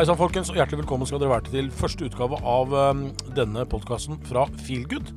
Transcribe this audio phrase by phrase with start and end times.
[0.00, 3.02] Hei sann, folkens, og hjertelig velkommen skal dere være til første utgave av um,
[3.36, 5.10] denne podkasten fra Feelgood.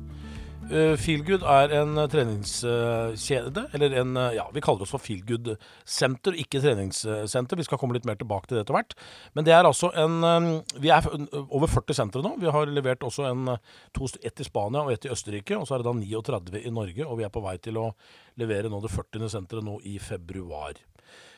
[0.68, 5.54] Uh, Feelgood er en uh, treningskjede, eller en Ja, vi kaller oss for Feelgood
[5.88, 7.56] Senter, ikke treningssenter.
[7.56, 8.92] Vi skal komme litt mer tilbake til det etter hvert.
[9.32, 11.08] Men det er altså en um, Vi er
[11.46, 12.36] over 40 sentre nå.
[12.44, 13.54] Vi har levert også en,
[13.96, 15.56] to, ett i Spania og ett i Østerrike.
[15.56, 17.94] Og så er det da 39 i Norge, og vi er på vei til å
[18.36, 19.32] levere nå det 40.
[19.32, 20.76] senteret nå i februar.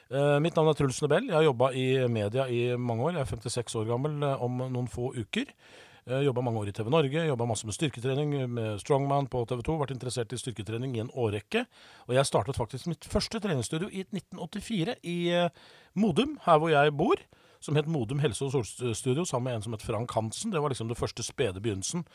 [0.06, 1.24] Uh, mitt navn er Truls Nebel.
[1.26, 3.16] Jeg har jobba i media i mange år.
[3.16, 5.50] Jeg er 56 år gammel uh, om noen få uker.
[6.06, 9.74] Jobba mange år i TV Norge, jobba masse med styrketrening, med Strongman på TV 2.
[9.80, 11.64] Vært interessert i styrketrening i en årrekke.
[12.06, 15.16] Og jeg startet faktisk mitt første treningsstudio i 1984 i
[15.98, 17.24] Modum, her hvor jeg bor.
[17.58, 20.54] Som het Modum helse- og solstudio, sammen med en som het Frank Hansen.
[20.54, 22.06] Det var liksom det første spede begynnelsen.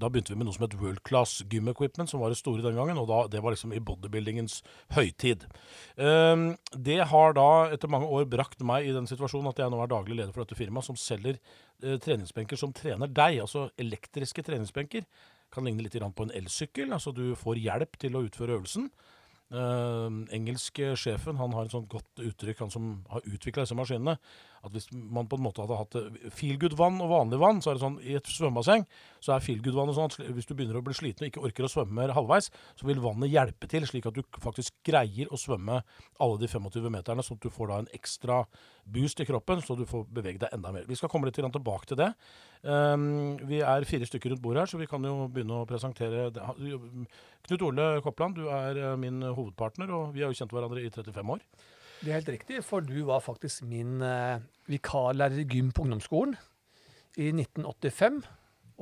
[0.00, 2.64] Da begynte vi med noe som het World Class Gym Equipment, som var det store
[2.64, 2.98] den gangen.
[2.98, 4.62] Og da, det var liksom i bodybuildingens
[4.96, 5.44] høytid.
[6.00, 9.82] Um, det har da etter mange år brakt meg i den situasjonen at jeg nå
[9.82, 11.36] er daglig leder for dette firmaet, som selger
[11.84, 13.42] uh, treningsbenker som trener deg.
[13.44, 15.04] Altså elektriske treningsbenker.
[15.52, 16.94] Kan ligne litt på en elsykkel.
[16.96, 18.88] Altså du får hjelp til å utføre øvelsen.
[19.52, 24.16] Uh, engelske sjefen han har et sånt godt uttrykk, han som har utvikla disse maskinene.
[24.62, 25.96] At hvis man på en måte hadde hatt
[26.38, 28.86] feelgood-vann og vanlig vann, så er det sånn i et svømmebasseng
[29.22, 31.70] så er feelgood-vannet sånn at hvis du begynner å bli sliten og ikke orker å
[31.70, 35.78] svømme halvveis, så vil vannet hjelpe til, slik at du faktisk greier å svømme
[36.22, 38.40] alle de 25 meterne, sånn at du får da en ekstra
[38.82, 40.88] boost i kroppen, så du får bevege deg enda mer.
[40.88, 42.10] Vi skal komme litt tilbake til det.
[42.62, 46.28] Um, vi er fire stykker rundt bordet her, så vi kan jo begynne å presentere
[46.34, 46.48] det.
[47.46, 51.36] Knut Ole Koppland, du er min hovedpartner, og vi har jo kjent hverandre i 35
[51.36, 51.46] år.
[52.02, 56.34] Det er helt riktig, for du var faktisk min eh, vikarlærer i gym på ungdomsskolen
[57.20, 58.22] i 1985.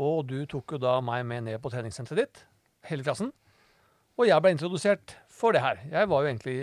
[0.00, 2.42] Og du tok jo da meg med ned på treningssenteret ditt,
[2.88, 3.32] hele klassen.
[4.20, 5.80] Og jeg ble introdusert for det her.
[5.88, 6.56] Jeg var jo egentlig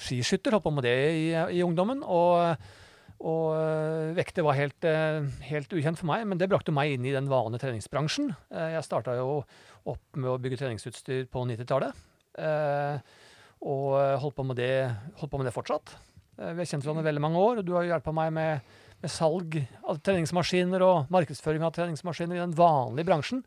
[0.00, 1.26] skiskytter, holdt på med det i,
[1.58, 2.00] i ungdommen.
[2.00, 2.56] Og,
[3.20, 4.88] og vekter var helt,
[5.44, 8.32] helt, ukjent for meg, men det brakte meg inn i den vanlige treningsbransjen.
[8.48, 9.42] Jeg starta jo
[9.90, 12.06] opp med å bygge treningsutstyr på 90-tallet.
[13.60, 13.88] Og
[14.24, 14.72] holdt på, det,
[15.20, 15.92] holdt på med det, fortsatt.
[16.40, 18.70] Vi har kjent hverandre veldig mange år, og du har hjulpet meg med,
[19.02, 23.42] med, salg av treningsmaskiner og markedsføring av treningsmaskiner i den vanlige bransjen.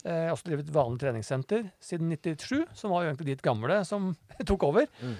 [0.00, 4.14] Jeg har også drevet vanlig treningssenter siden 97, som var jo egentlig ditt gamle som
[4.48, 4.88] tok over.
[5.02, 5.18] Mm.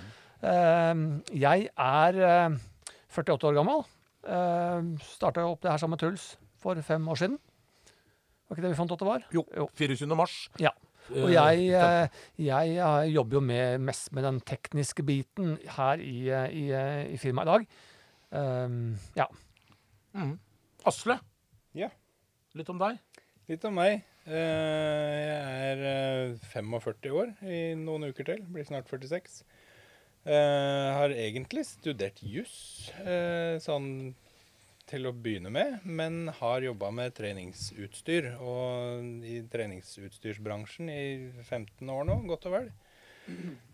[1.35, 2.21] Jeg er
[3.13, 3.85] 48 år gammel.
[5.13, 6.31] Starta opp det her sammen med Truls
[6.63, 7.39] for fem år siden.
[8.49, 9.25] Var ikke det vi fant at det var?
[9.35, 9.45] Jo.
[9.53, 9.67] jo.
[9.77, 10.09] 24.
[10.17, 10.37] mars.
[10.63, 10.73] Ja.
[11.15, 12.09] Og jeg, jeg,
[12.45, 16.67] jeg, jobber jo med, mest med den tekniske biten her i, i,
[17.15, 17.67] i firmaet i dag.
[18.31, 19.25] Um, ja.
[20.13, 20.37] Mm.
[20.89, 21.19] Asle,
[21.77, 21.89] ja.
[22.59, 23.01] litt om deg?
[23.49, 24.03] Litt om meg.
[24.29, 28.43] Jeg er 45 år i noen uker til.
[28.53, 29.41] Blir snart 46.
[30.29, 32.91] Jeg har egentlig studert juss
[33.65, 33.89] sånn
[34.89, 38.33] til å begynne med, men har jobba med treningsutstyr.
[38.41, 41.03] Og i treningsutstyrsbransjen i
[41.45, 42.71] 15 år nå, godt og vel.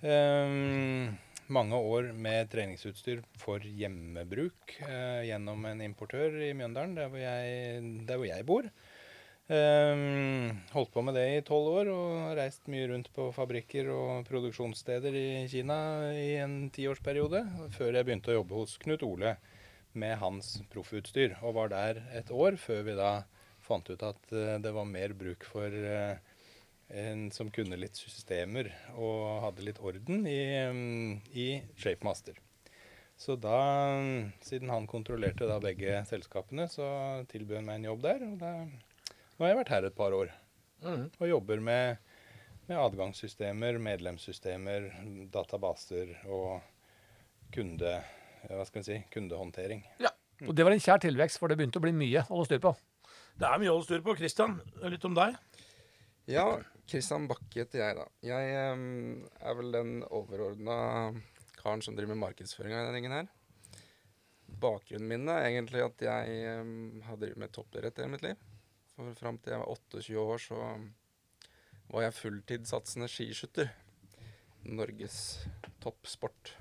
[0.02, 1.14] Um,
[1.54, 7.94] mange år med treningsutstyr for hjemmebruk uh, gjennom en importør i Mjøndalen, der hvor jeg,
[8.08, 8.70] der hvor jeg bor.
[9.44, 14.22] Um, holdt på med det i tolv år og reist mye rundt på fabrikker og
[14.24, 15.76] produksjonssteder i Kina
[16.16, 17.42] i en tiårsperiode,
[17.76, 19.36] før jeg begynte å jobbe hos Knut Ole
[19.98, 23.12] med hans proffutstyr, og var der et år før vi da
[23.64, 26.16] fant ut at uh, det var mer bruk for uh,
[26.94, 32.36] en som kunne litt systemer og hadde litt orden i, um, i Shapemaster.
[33.16, 33.60] Så da,
[34.42, 36.86] siden han kontrollerte da begge selskapene, så
[37.30, 38.24] tilbød han meg en jobb der.
[38.26, 40.32] Og da, nå har jeg vært her et par år
[40.82, 41.06] mm.
[41.20, 42.02] og jobber med,
[42.66, 44.90] med adgangssystemer, medlemssystemer,
[45.32, 46.58] databaser og
[47.54, 47.96] kunde
[48.50, 49.84] hva skal vi si, kundehåndtering.
[50.02, 50.12] Ja.
[50.44, 52.62] Og det var en kjær tilvekst, for det begynte å bli mye å holde styr
[52.64, 52.74] på.
[53.38, 54.16] Det er mye å holde styr på.
[54.18, 54.58] Kristian,
[54.90, 55.36] litt om deg?
[56.30, 56.46] Ja,
[56.88, 58.04] Kristian Bakke heter jeg, da.
[58.24, 60.76] Jeg um, er vel den overordna
[61.58, 63.30] karen som driver med markedsføring av denne gjengen her.
[64.64, 68.42] Bakgrunnen min er egentlig at jeg um, har drevet med toppidrett hele mitt liv.
[68.94, 70.60] For fram til jeg var 28 år, så
[71.90, 73.72] var jeg fulltidssatsende skiskytter.
[74.64, 75.18] Norges
[75.84, 76.54] toppsport.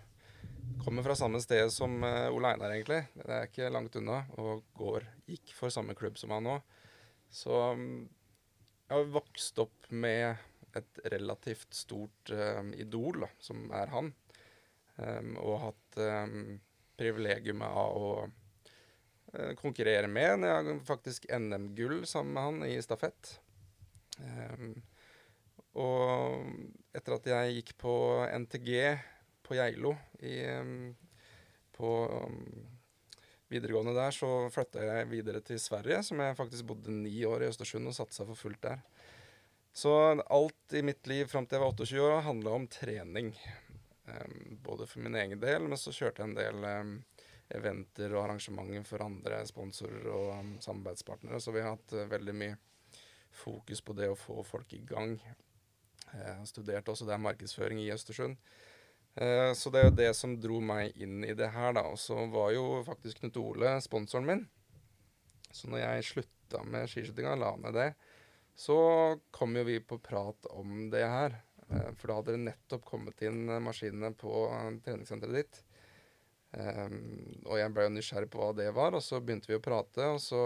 [0.83, 3.05] Kommer fra samme sted som uh, Ole Einar, egentlig.
[3.15, 4.23] Det er ikke langt unna.
[4.41, 6.57] Og går, gikk for samme klubb som han nå.
[7.33, 8.03] Så um,
[8.89, 10.41] jeg har vokst opp med
[10.77, 14.11] et relativt stort um, idol, da, som er han.
[14.97, 16.57] Um, og hatt um,
[16.99, 20.43] privilegiumet av å uh, konkurrere med.
[20.45, 23.37] Jeg har faktisk NM-gull sammen med han i stafett.
[24.19, 24.75] Um,
[25.79, 26.43] og
[26.93, 27.95] etter at jeg gikk på
[28.29, 28.69] NTG
[29.43, 29.95] på Geilo
[31.73, 31.89] på
[33.51, 37.49] videregående der så flytta jeg videre til Sverige, som jeg faktisk bodde ni år i
[37.51, 38.81] Østersund og satsa for fullt der.
[39.73, 39.91] Så
[40.21, 43.33] alt i mitt liv fram til jeg var 28 år, handla om trening.
[44.65, 46.67] Både for min egen del, men så kjørte jeg en del
[47.53, 51.41] eventer og arrangementer for andre sponsorer og samarbeidspartnere.
[51.41, 52.59] Så vi har hatt uh, veldig mye
[53.33, 55.17] fokus på det å få folk i gang.
[56.13, 58.37] Jeg har studert også det er markedsføring i Østersund.
[59.13, 61.85] Uh, så det er jo det som dro meg inn i det her, da.
[61.91, 64.45] Og så var jo faktisk Knut Ole sponsoren min.
[65.53, 67.89] Så når jeg slutta med skiskytinga, la ned det,
[68.57, 68.77] så
[69.33, 71.37] kom jo vi på prat om det her.
[71.69, 74.47] Uh, for da hadde det nettopp kommet inn maskinene på
[74.85, 75.61] treningssenteret ditt.
[76.53, 79.63] Um, og jeg ble jo nysgjerrig på hva det var, og så begynte vi å
[79.63, 80.41] prate, og så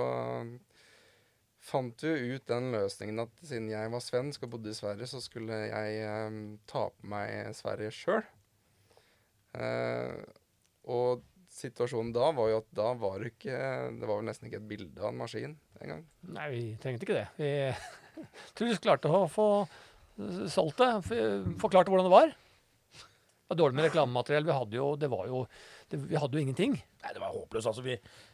[1.67, 5.19] fant vi ut den løsningen at siden jeg var svensk og bodde i Sverige, så
[5.23, 8.23] skulle jeg um, ta på meg Sverige sjøl.
[9.57, 10.21] Uh,
[10.87, 11.25] og
[11.57, 13.55] situasjonen da var jo at da var det ikke
[13.97, 16.03] Det var vel nesten ikke et bilde av en maskin engang.
[16.35, 17.27] Nei, vi trengte ikke det.
[17.39, 17.51] Vi
[18.57, 19.47] tror vi klarte å få
[20.49, 20.91] solgt det.
[21.61, 22.35] Forklarte hvordan det var.
[23.47, 24.43] Det var dårlig med reklamemateriell.
[24.43, 25.43] Vi hadde jo, det var jo,
[25.87, 26.73] det, vi hadde jo ingenting.
[26.75, 27.69] Nei, det var håpløst.
[27.69, 27.93] Altså, vi,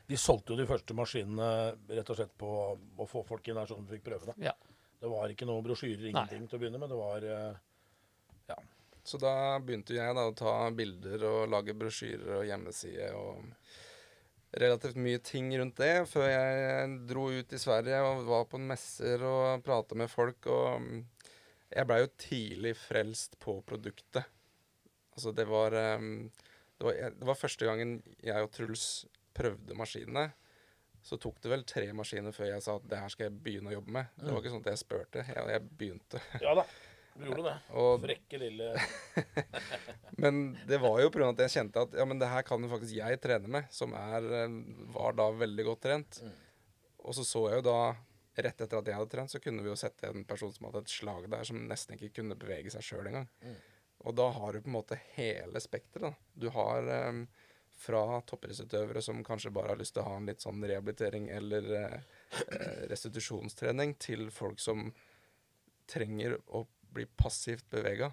[0.09, 1.49] vi solgte jo de første maskinene
[1.91, 4.39] rett og slett på å få folk inn der sånn at vi fikk prøve det.
[4.47, 4.55] Ja.
[5.03, 6.89] Det var ikke noen brosjyrer, ingenting til å begynne med.
[6.89, 7.61] Det var eh.
[9.03, 13.49] Så da begynte jeg da å ta bilder og lage brosjyrer og hjemmeside og
[14.63, 19.25] relativt mye ting rundt det før jeg dro ut i Sverige og var på messer
[19.27, 20.47] og prata med folk.
[20.47, 20.87] Og
[21.73, 24.23] jeg blei jo tidlig frelst på produktet.
[25.13, 26.29] Altså, det var, um,
[26.79, 28.87] det var, det var første gangen jeg og Truls
[29.35, 30.29] prøvde maskinene.
[31.03, 33.73] Så tok det vel tre maskiner før jeg sa at det her skal jeg begynne
[33.73, 34.11] å jobbe med.
[34.15, 36.21] Det var ikke sånn at jeg spurte, jeg, jeg begynte.
[36.39, 36.63] Ja da,
[37.15, 37.57] du gjorde det.
[37.79, 38.69] Og, Frekke lille
[40.23, 41.29] men det var jo pga.
[41.29, 43.93] at jeg kjente at ja, men det her kan jo faktisk jeg trene med, som
[43.97, 44.57] er, eh,
[44.95, 46.23] var da veldig godt trent.
[46.23, 46.33] Mm.
[47.03, 47.77] Og så så jeg jo da,
[48.39, 50.83] rett etter at jeg hadde trent, så kunne vi jo sette en person som hadde
[50.85, 53.29] et slag der, som nesten ikke kunne bevege seg sjøl engang.
[53.43, 53.57] Mm.
[54.03, 56.17] Og da har du på en måte hele spekteret.
[56.35, 57.25] Du har um,
[57.79, 61.69] fra toppidrettsutøvere som kanskje bare har lyst til å ha en litt sånn rehabilitering eller
[61.71, 61.97] uh,
[62.91, 64.89] restitusjonstrening, til folk som
[65.89, 66.65] trenger å
[66.95, 68.11] bli passivt bevega.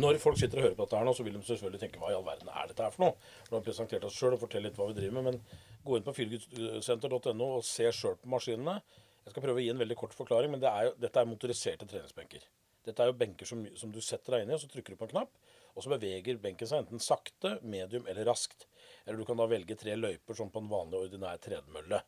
[0.00, 2.12] Når folk sitter og hører på dette her nå, så vil de selvfølgelig tenke hva
[2.12, 3.16] i all verden er dette her for noe?
[3.44, 5.98] For Nå har presentert oss sjøl og fortell litt hva vi driver med, men gå
[5.98, 8.78] inn på feelgoodsenter.no og se sjøl på maskinene.
[9.26, 11.28] Jeg skal prøve å gi en veldig kort forklaring, men det er jo, dette er
[11.28, 12.46] motoriserte treningsbenker.
[12.86, 15.00] Dette er jo benker som, som, du setter deg inn i, og så trykker du
[15.00, 18.68] på en knapp, og så beveger benken seg enten sakte, medium eller raskt.
[19.04, 22.00] Eller du kan da velge tre løyper som på en vanlig, ordinær tredemølle.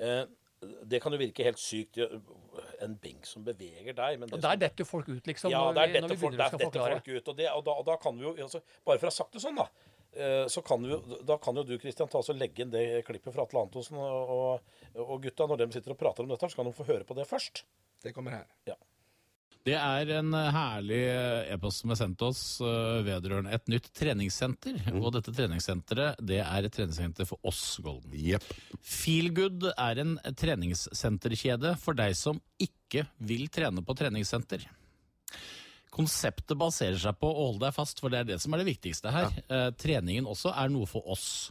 [0.00, 0.24] Eh,
[0.60, 2.00] det kan jo virke helt sykt,
[2.82, 4.18] en benk som beveger deg.
[4.18, 5.52] Men og der detter folk ut, liksom.
[5.52, 7.30] Ja, der detter folk, der detter folk ut.
[7.30, 9.38] Og, det, og, da, og da kan vi jo altså, Bare for å ha sagt
[9.38, 9.68] det sånn, da.
[10.18, 13.04] eh, Så kan, vi, da kan jo du Christian, ta oss og legge inn det
[13.06, 14.66] klippet fra Atle Antonsen og,
[14.98, 15.46] og, gutta.
[15.46, 17.62] Når de sitter og prater om dette, så kan de få høre på det først.
[18.02, 18.78] Det kommer her.
[19.66, 23.90] Det er en eh, herlig eh, e-post som er sendt oss eh, vedrørende et nytt
[23.96, 24.78] treningssenter.
[24.94, 28.14] Og dette treningssenteret det er et treningssenter for oss, Golden.
[28.14, 28.46] Yep.
[28.80, 34.64] Feelgood er en treningssenterkjede for deg som ikke vil trene på treningssenter.
[35.92, 38.70] Konseptet baserer seg på å holde deg fast, for det er det som er det
[38.70, 39.32] viktigste her.
[39.48, 39.70] Ja.
[39.74, 41.48] treningen også er noe for oss.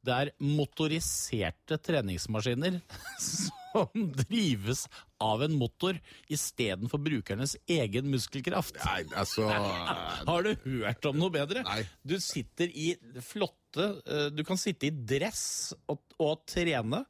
[0.00, 2.78] Det er motoriserte treningsmaskiner
[3.70, 4.86] som drives
[5.22, 5.98] av en motor
[6.32, 8.80] istedenfor brukernes egen muskelkraft.
[8.82, 11.62] Nei, altså Har du hørt om noe bedre?
[11.66, 11.84] Nei.
[12.02, 17.04] Du sitter i flotte eh, Du kan sitte i dress og, og trene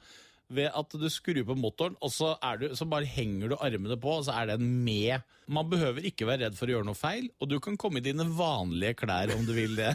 [0.50, 4.16] ved at du skrur på motoren, og så, du, så bare henger du armene på,
[4.18, 5.22] og så er den med.
[5.50, 8.06] Man behøver ikke være redd for å gjøre noe feil, og du kan komme i
[8.06, 9.92] dine vanlige klær om du vil det.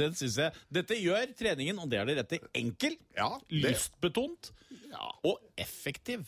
[0.00, 4.52] Den synes jeg Dette gjør treningen, og det er det rette, enkel, Ja, det, lystbetont
[4.90, 5.10] ja.
[5.28, 6.24] og effektiv.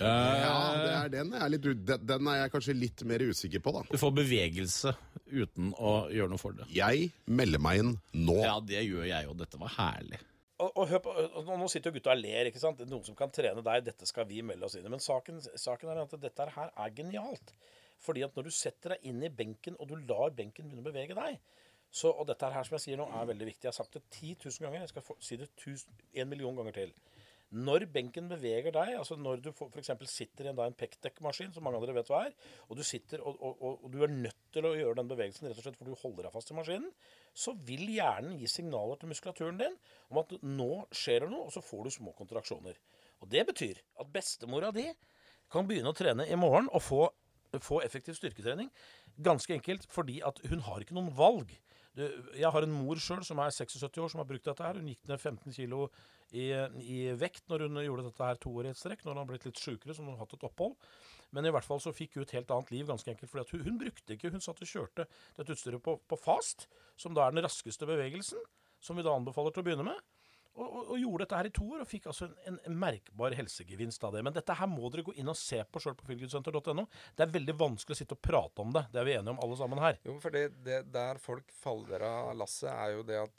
[0.00, 1.68] Ja det er den, jeg er litt,
[2.08, 3.82] den, er jeg kanskje litt mer usikker på, da.
[3.90, 4.94] Du får bevegelse
[5.30, 6.66] uten å gjøre noe for det.
[6.74, 8.36] Jeg melder meg inn nå.
[8.42, 9.36] Ja, det gjør jeg jo.
[9.38, 10.20] Dette var herlig.
[10.60, 12.50] Og, og hør på, og nå- sitter jo gutta og ler.
[12.50, 12.80] ikke sant?
[12.88, 13.84] Noen som kan trene deg.
[13.86, 14.90] Dette skal vi melde oss inn i.
[14.92, 17.54] Men saken, saken er at dette her er genialt.
[18.00, 20.90] Fordi at når du setter deg inn i benken, og du lar benken begynne å
[20.90, 21.40] bevege deg
[21.90, 23.64] så, Og dette her som jeg sier nå, er veldig viktig.
[23.66, 24.84] Jeg har sagt det 10 000 ganger.
[24.84, 26.92] Jeg skal få, si det 1000, en million ganger til.
[27.50, 29.90] Når benken beveger deg, altså når du f.eks.
[30.06, 32.36] sitter i en, da, en pekdekkmaskin, som mange av dere vet hva er,
[32.68, 35.48] og du sitter og, og, og, og du er nødt til å gjøre den bevegelsen
[35.48, 36.92] rett og slett for du holder deg fast i maskinen,
[37.34, 39.74] så vil hjernen gi signaler til muskulaturen din
[40.12, 42.78] om at nå skjer det noe, og så får du små kontraksjoner.
[43.20, 44.86] Og det betyr at bestemora di
[45.50, 47.02] kan begynne å trene i morgen og få,
[47.58, 48.70] få effektiv styrketrening.
[49.18, 51.50] Ganske enkelt fordi at hun har ikke noen valg.
[51.98, 54.78] Jeg har en mor sjøl som er 76 år, som har brukt dette her.
[54.78, 55.88] Hun gikk ned 15 kilo
[56.30, 56.52] i,
[56.86, 59.02] i vekt når hun gjorde dette her to år i et strekk.
[59.04, 60.76] Når hun har blitt litt sjukere, som hun har hatt et opphold.
[61.34, 63.30] Men i hvert fall så fikk hun et helt annet liv, ganske enkelt.
[63.30, 65.06] fordi hun, hun brukte ikke Hun satt og kjørte
[65.38, 66.68] dette utstyret på, på fast,
[66.98, 68.38] som da er den raskeste bevegelsen.
[68.80, 70.09] Som vi da anbefaler til å begynne med.
[70.60, 73.32] Og, og, og gjorde dette her i to år, og fikk altså en, en merkbar
[73.38, 74.20] helsegevinst av det.
[74.26, 76.84] Men dette her må dere gå inn og se på sjøl på feelgoodsenter.no.
[77.16, 78.82] Det er veldig vanskelig å sitte og prate om det.
[78.92, 79.96] Det er vi enige om alle sammen her.
[80.04, 83.36] Jo, for det, det, der folk faller av lasset, er jo det at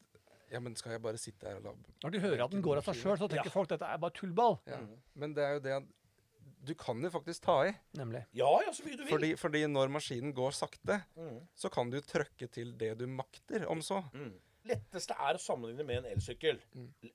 [0.52, 1.72] Ja, men skal jeg bare sitte her og la
[2.04, 3.54] Når de hører at den går av seg sjøl, så tenker Ja.
[3.54, 4.58] folk dette er bare tullball.
[4.68, 4.82] ja.
[5.16, 5.86] Men det er jo det at
[6.62, 7.72] du kan jo faktisk ta i.
[7.98, 8.26] Nemlig.
[8.38, 9.10] Ja, ja, så mye du vil.
[9.14, 11.40] Fordi, fordi når maskinen går sakte, Mm.
[11.58, 14.04] så kan du trøkke til det du makter, om så.
[14.68, 16.60] Letteste er å sammenligne med en elsykkel.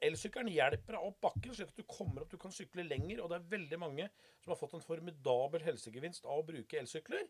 [0.04, 3.22] Elsykkelen hjelper deg opp bakken, slik at du kommer opp, du kan sykle lenger.
[3.22, 4.08] Og det er veldig mange
[4.42, 7.26] som har fått en formidabel helsegevinst av å bruke elsykler.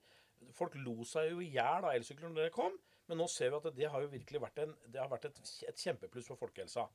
[0.56, 2.76] Folk lo seg jo i hjel av elsykler når det kom,
[3.08, 5.42] men nå ser vi at det har jo virkelig vært, en, det har vært et,
[5.70, 6.87] et kjempepluss for folkehelsa.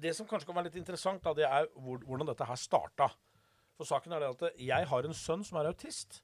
[0.00, 3.10] Det som kanskje kan være litt interessant, da, det er hvor, hvordan dette her starta.
[3.78, 6.20] For saken er det at jeg har en sønn som er autist.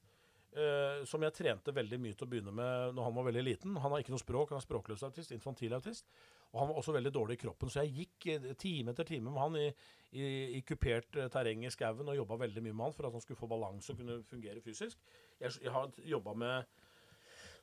[0.55, 3.77] Eh, som jeg trente veldig mye til å begynne med når han var veldig liten.
[3.83, 6.07] Han har ikke noe språk, han er språkløs autist, infantil autist.
[6.53, 9.31] Og han var også veldig dårlig i kroppen, så jeg gikk eh, time etter time
[9.33, 9.67] med han i,
[10.15, 10.27] i,
[10.57, 13.23] i kupert eh, terreng i skauen og jobba veldig mye med han for at han
[13.25, 15.01] skulle få balanse og kunne fungere fysisk.
[15.41, 16.77] Jeg, jeg har jobba med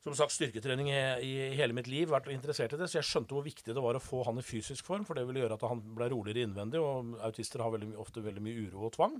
[0.04, 3.32] som sagt, styrketrening i, i hele mitt liv, vært interessert i det, så jeg skjønte
[3.36, 5.64] hvor viktig det var å få han i fysisk form, for det ville gjøre at
[5.64, 9.16] han ble roligere innvendig, og autister har veldig, ofte veldig mye uro og tvang.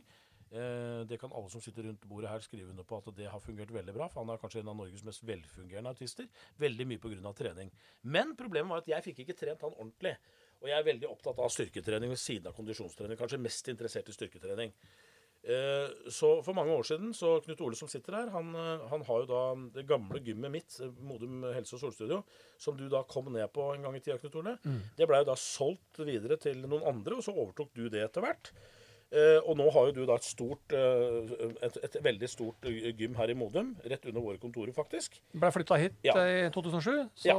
[0.53, 3.41] Eh, det kan alle som sitter rundt bordet her skrive under på at det har
[3.41, 6.29] fungert veldig bra, for han er kanskje en av Norges mest velfungerende autister.
[6.61, 7.33] Veldig mye pga.
[7.35, 7.71] trening.
[8.03, 10.17] Men problemet var at jeg fikk ikke trent han ordentlig.
[10.63, 13.19] Og jeg er veldig opptatt av styrketrening ved siden av kondisjonstrening.
[13.19, 14.73] Kanskje mest interessert i styrketrening.
[15.45, 19.03] Eh, Så for mange år siden, så Knut Ole som sitter her, han, eh, han
[19.05, 19.43] har jo da
[19.75, 22.23] det gamle gymmet mitt, Modum helse- og solstudio,
[22.57, 24.59] som du da kom ned på en gang i tida, Knut Ole.
[24.97, 28.23] Det blei jo da solgt videre til noen andre, og så overtok du det etter
[28.23, 28.53] hvert.
[29.15, 32.67] Eh, og nå har jo du da et stort, eh, et, et veldig stort
[32.99, 35.21] gym her i Modum, rett under våre kontorer, faktisk.
[35.39, 36.17] Ble flytta hit Ja.
[36.19, 37.37] eh, i 2007, så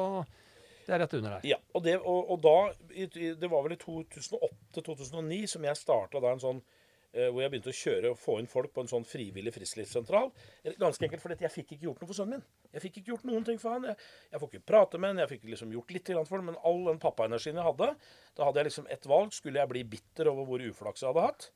[0.85, 1.41] det er rett under her.
[1.43, 2.55] Ja, og, det, og, og da
[2.95, 6.63] Det var vel i 2008-2009 som jeg starta da en sånn
[7.15, 10.33] hvor jeg begynte å kjøre og få inn folk på en sånn frivillig frisklivssentral.
[10.81, 12.73] Ganske enkelt fordi jeg fikk ikke gjort noe for sønnen min.
[12.75, 13.85] Jeg fikk ikke gjort noen ting for han.
[13.87, 13.95] Jeg,
[14.33, 16.81] jeg får ikke prate med han, jeg fikk liksom gjort litt for han, men all
[16.89, 17.87] den pappaenergien jeg hadde,
[18.35, 19.31] da hadde jeg liksom ett valg.
[19.31, 21.47] Skulle jeg bli bitter over hvor uflaks jeg hadde hatt?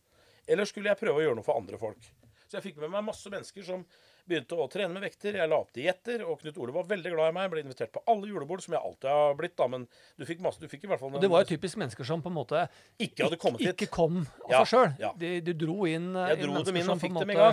[0.50, 2.10] Eller skulle jeg prøve å gjøre noe for andre folk?
[2.50, 3.84] Så jeg fikk med meg masse mennesker som
[4.30, 5.36] begynte å trene med vekter.
[5.38, 7.50] Jeg la opp dietter, og Knut Ole var veldig glad i meg.
[7.54, 9.68] Ble invitert på alle julebord, som jeg alltid har blitt, da.
[9.70, 9.86] Men
[10.18, 12.24] du fikk masse, du fikk i hvert fall Og det var jo typisk mennesker som
[12.26, 12.64] på en måte
[13.06, 13.76] ikke hadde kommet hit.
[13.78, 14.98] ikke kom av Ja, seg sjøl.
[15.02, 15.14] ja.
[15.22, 17.50] De, de dro inn, eh, Jeg dro mennesker inn som på en måte.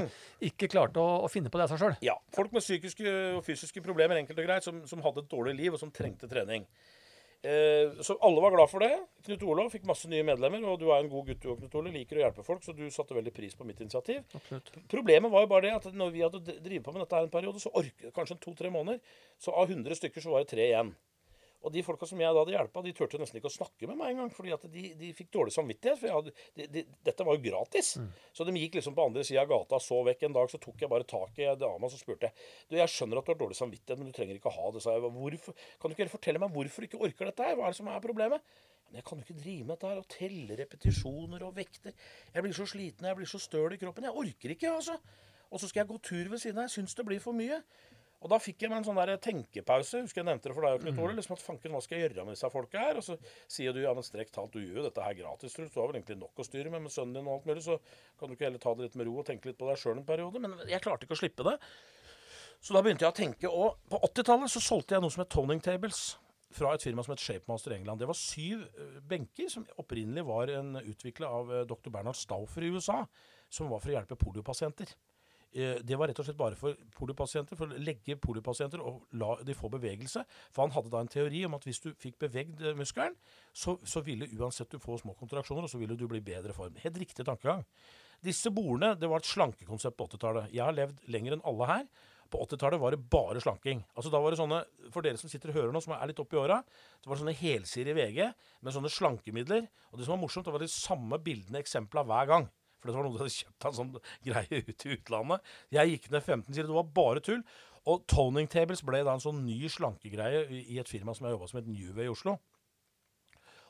[0.48, 1.96] Ikke klarte å, å finne på det av seg sjøl.
[2.04, 2.16] Ja.
[2.36, 5.76] Folk med psykiske og fysiske problemer, enkelt og greit, som, som hadde et dårlig liv,
[5.76, 6.64] og som trengte trening.
[7.42, 8.92] Eh, så alle var glad for det.
[9.26, 11.74] Knut Olav fikk masse nye medlemmer, og du er en god gutt du og Knut
[11.78, 11.92] Ole.
[11.94, 14.22] Liker å hjelpe folk, så du satte veldig pris på mitt initiativ.
[14.34, 14.72] Absolutt.
[14.90, 17.34] Problemet var jo bare det at når vi hadde drevet på med dette her en
[17.34, 19.02] periode, så orket kanskje to-tre måneder,
[19.42, 20.94] så av 100 stykker så var det tre igjen.
[21.64, 23.98] Og de folka som jeg da hadde hjelpa, de turte nesten ikke å snakke med
[23.98, 24.30] meg engang.
[24.34, 25.98] fordi at de, de fikk dårlig samvittighet.
[25.98, 27.94] For hadde, de, de, dette var jo gratis.
[28.36, 30.84] Så de gikk liksom på andre sida av gata, så vekk en dag, så tok
[30.84, 33.58] jeg bare tak i dama så spurte jeg, du, jeg skjønner at du har dårlig
[33.58, 34.84] samvittighet, men du trenger ikke ha det.
[34.84, 35.12] sa jeg.
[35.16, 37.58] Hvorfor, kan du ikke fortelle meg hvorfor du ikke orker dette her?
[37.58, 38.56] Hva er det som er problemet?
[38.86, 41.94] Men jeg kan jo ikke drive med dette her og telle repetisjoner og vekter.
[42.34, 44.06] Jeg blir så sliten, jeg blir så støl i kroppen.
[44.06, 44.98] Jeg orker ikke, altså.
[45.50, 46.68] Og så skal jeg gå tur ved siden av.
[46.68, 47.60] Jeg syns det blir for mye.
[48.24, 50.00] Og da fikk jeg meg en sånn der tenkepause.
[50.06, 51.16] Husker jeg nevnte det for deg, Knut Ole.
[51.18, 53.00] Liksom at fanken, hva skal jeg gjøre med disse folka her?
[53.00, 55.74] Og så sier du ja, men strengt talt, du gjør jo dette her gratis, Truls.
[55.74, 57.76] Du har vel egentlig nok å styre med med sønnen din og alt mulig, så
[58.16, 60.00] kan du ikke heller ta det litt med ro og tenke litt på deg sjøl
[60.00, 60.42] en periode.
[60.42, 61.58] Men jeg klarte ikke å slippe det.
[62.64, 65.32] Så da begynte jeg å tenke, og på 80-tallet så solgte jeg noe som het
[65.36, 66.06] Toning Tables.
[66.56, 68.00] Fra et firma som het Shapemaster i England.
[68.00, 71.90] Det var syv eh, benker som opprinnelig var en utvikla av eh, dr.
[71.92, 73.02] Bernhard Stauffer i USA.
[73.52, 74.94] Som var for å hjelpe poliopasienter.
[75.54, 79.36] Eh, Det var rett og slett bare for polipasienter, for å legge polipasienter og la
[79.42, 80.24] de få bevegelse.
[80.52, 83.14] For han hadde da en teori om at hvis du fikk bevegd eh, muskelen,
[83.52, 86.76] så, så ville uansett du få små kontraksjoner, og så ville du bli bedre form.
[86.82, 87.64] Helt riktig tankegang.
[88.24, 90.52] Disse bordene det var et slankekonsept på 80-tallet.
[90.52, 91.88] Jeg har levd lenger enn alle her.
[92.32, 93.84] På 80-tallet var det bare slanking.
[93.94, 96.18] Altså da var det sånne, For dere som sitter og hører nå, som er litt
[96.18, 96.58] oppi åra,
[96.98, 98.18] så var det sånne helsider i VG
[98.66, 99.68] med sånne slankemidler.
[99.92, 102.48] Og det som var morsomt, det var de samme bildene, eksempla hver gang.
[102.86, 103.94] For det var noen som hadde kjøpt en sånn
[104.28, 105.54] greie ut i utlandet.
[105.76, 106.68] Jeg gikk ned 15 kilo.
[106.70, 107.42] det var bare tull.
[107.86, 111.50] Og Toning Tables ble da en sånn ny slankegreie i et firma som jeg jobba
[111.50, 112.38] som het Newway i Oslo.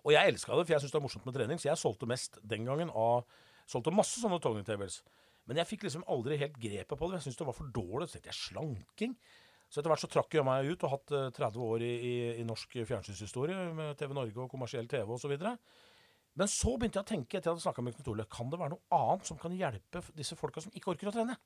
[0.06, 2.08] Og jeg elska det, for jeg syntes det var morsomt med trening, så jeg solgte
[2.08, 3.26] mest den gangen av
[3.66, 5.00] Solgte masse sånne toning tables.
[5.46, 7.18] Men jeg fikk liksom aldri helt grepet på det.
[7.18, 8.06] Jeg syntes det var for dårlig.
[8.06, 9.16] Så tenkte jeg slanking.
[9.66, 12.14] Så etter hvert så trakk jeg meg ut og hatt eh, 30 år i, i,
[12.42, 15.34] i norsk fjernsynshistorie med TV Norge og kommersiell TV osv.
[16.36, 18.60] Men så begynte jeg å tenke etter jeg hadde snakka med Knut Ole, kan det
[18.60, 21.36] være noe annet som kan hjelpe disse folka som ikke orker å trene?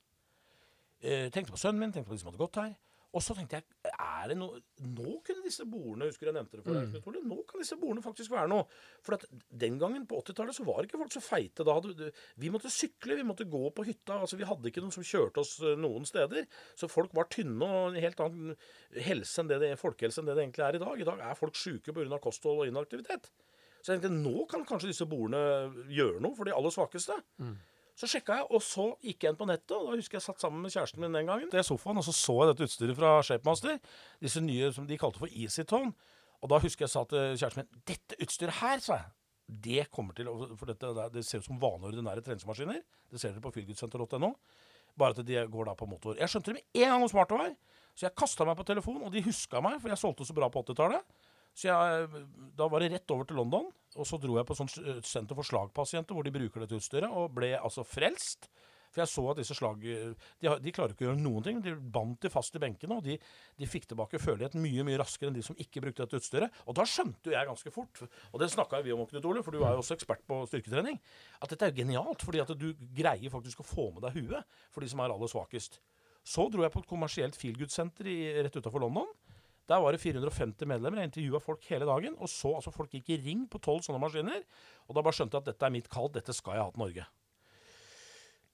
[1.01, 2.73] Eh, tenkte på sønnen min, tenkte på de som hadde gått her.
[3.11, 6.63] Og så tenkte jeg, er det noe Nå kunne disse bordene Husker jeg nevnte det
[6.63, 7.27] for deg, mm.
[7.27, 8.63] Nå kan disse bordene faktisk være noe.
[9.03, 9.25] For at
[9.63, 11.65] den gangen på 80-tallet så var ikke folk så feite.
[11.67, 14.21] Da hadde, vi måtte sykle, vi måtte gå på hytta.
[14.21, 16.47] altså Vi hadde ikke noen som kjørte oss eh, noen steder.
[16.79, 18.55] Så folk var tynne og helt annen
[18.95, 21.03] helse enn det det folkehelse enn det det egentlig er i dag.
[21.03, 22.21] I dag er folk sjuke pga.
[22.23, 23.27] kosthold og inaktivitet.
[23.81, 25.41] Så jeg tenkte nå kan kanskje disse bordene
[25.89, 27.15] gjøre noe for de aller svakeste.
[27.97, 29.71] Så sjekka jeg, og så gikk jeg inn på nettet.
[29.75, 31.49] og Da husker jeg satt sammen med kjæresten min den gangen.
[31.51, 33.79] Det er sofaen, Og så så jeg dette utstyret fra Shapemaster.
[34.21, 35.93] Disse nye som de kalte for EasyTone.
[36.41, 39.05] Og da husker jeg sa til kjæresten min Dette utstyret her, sa jeg.
[39.61, 40.25] Det kommer til
[40.57, 42.81] For dette det- det ser ut som vanlige, ordinære treningsmaskiner.
[43.11, 44.35] Det ser dere på feelgoodsenter.no.
[44.97, 46.15] Bare at de går da på motor.
[46.15, 47.55] Jeg skjønte med en gang hvor smart det var.
[47.95, 50.49] Så jeg kasta meg på telefon, og de huska meg, for jeg solgte så bra
[50.49, 51.01] på 80-tallet.
[51.57, 52.25] Så jeg,
[52.57, 53.67] da var det rett over til London,
[53.99, 57.33] og så dro jeg på eh, senter for slagpasienter hvor de bruker dette utstyret, og
[57.35, 58.47] ble altså frelst.
[58.91, 61.59] For jeg så at disse slag De, de klarer ikke å gjøre noen ting.
[61.63, 63.15] De bandt de fast i benkene, og de,
[63.59, 66.59] de fikk tilbake førlighet mye mye raskere enn de som ikke brukte dette utstyret.
[66.67, 69.55] Og da skjønte jo jeg ganske fort, og det snakka vi om, Knut Ole, for
[69.55, 70.99] du er jo også ekspert på styrketrening,
[71.39, 72.27] at dette er jo genialt.
[72.27, 72.67] Fordi at du
[72.97, 75.79] greier faktisk å få med deg huet for de som er aller svakest.
[76.27, 78.11] Så dro jeg på et kommersielt feelgood-senter
[78.43, 79.07] rett utafor London.
[79.71, 80.99] Der var det 450 medlemmer.
[81.01, 82.19] Jeg intervjua folk hele dagen.
[82.19, 84.43] Og så altså folk gikk i ring på tolv sånne maskiner.
[84.89, 86.11] Og da bare skjønte jeg at dette er mitt kall.
[86.13, 87.07] Dette skal jeg ha til Norge.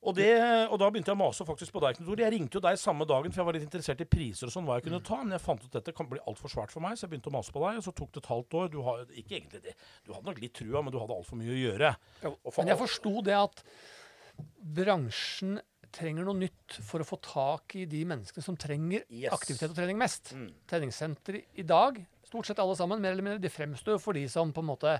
[0.08, 0.30] Og, det,
[0.70, 2.22] og da begynte jeg å mase faktisk på deg, Knut.
[2.22, 4.68] Jeg ringte jo deg samme dagen, for jeg var litt interessert i priser og sånn,
[4.68, 5.18] hva jeg kunne ta.
[5.24, 7.32] Men jeg fant ut at dette kan bli altfor svært for meg, så jeg begynte
[7.32, 7.80] å mase på deg.
[7.82, 8.70] Og så tok det et halvt år.
[8.72, 9.74] Du har ikke egentlig det.
[10.06, 11.92] Du hadde nok litt trua, men du hadde altfor mye å gjøre.
[12.22, 13.66] For Men jeg forsto det at
[14.78, 15.58] bransjen
[15.94, 19.34] trenger noe nytt for å få tak i de menneskene som trenger Yes.
[19.34, 20.34] aktivitet og trening mest.
[20.36, 20.50] Mm.
[20.68, 24.52] Treningssenter i dag, stort sett alle sammen, mer eller mindre, de fremstår for de som
[24.54, 25.00] på en måte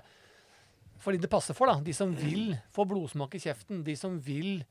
[0.98, 1.78] Fordi det passer for, da.
[1.78, 3.84] De som vil få blodsmak i kjeften.
[3.86, 4.64] De som vil,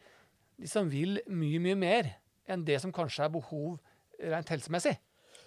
[0.59, 2.09] de som vil mye, mye mer
[2.51, 3.77] enn det som kanskje er behov
[4.19, 4.97] rent helsemessig.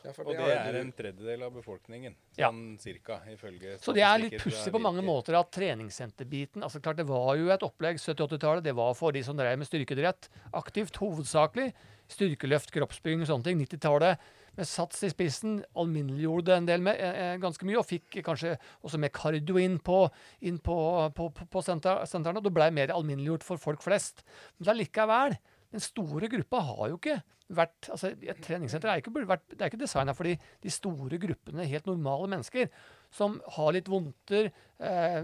[0.04, 2.48] Ja, for Og det er en tredjedel av befolkningen, Ja.
[2.48, 6.96] sånn cirka, ifølge Så det er litt pussig på mange måter at treningssenterbiten altså klart
[6.96, 8.62] Det var jo et opplegg 70-80-tallet.
[8.64, 11.72] Det var for de som drev med styrkedrett aktivt, hovedsakelig.
[12.10, 13.60] Styrkeløft, kroppsbygging og sånne ting.
[13.60, 14.18] 90-tallet
[14.56, 18.22] med sats i spissen alminneliggjorde det en del med, eh, eh, ganske mye, og fikk
[18.26, 20.10] kanskje også mer kardio inn på,
[20.42, 20.76] inn på,
[21.14, 22.38] på, på, på senter, sentrene.
[22.38, 24.24] Og det blei mer alminneliggjort for folk flest.
[24.58, 25.38] Men likevel,
[25.70, 29.70] den store gruppa har jo ikke vært altså Et treningssenter er ikke, vært, det er
[29.72, 32.68] ikke designa for de, de store gruppene, helt normale mennesker,
[33.14, 34.50] som har litt vondter.
[34.78, 35.22] Eh,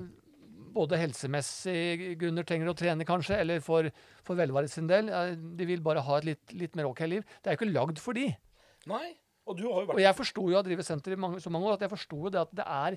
[0.77, 3.89] både helsemessig grunner trenger å trene, kanskje, eller for,
[4.27, 5.11] for velvære sin del.
[5.13, 7.25] Eh, de vil bare ha et litt, litt mer ok liv.
[7.41, 8.29] Det er jo ikke lagd for de.
[8.91, 9.07] Nei.
[9.47, 11.53] Og du har jo Og jeg forsto jo av å drive senter i mange, så
[11.55, 12.97] mange år at jeg forsto jo det at det er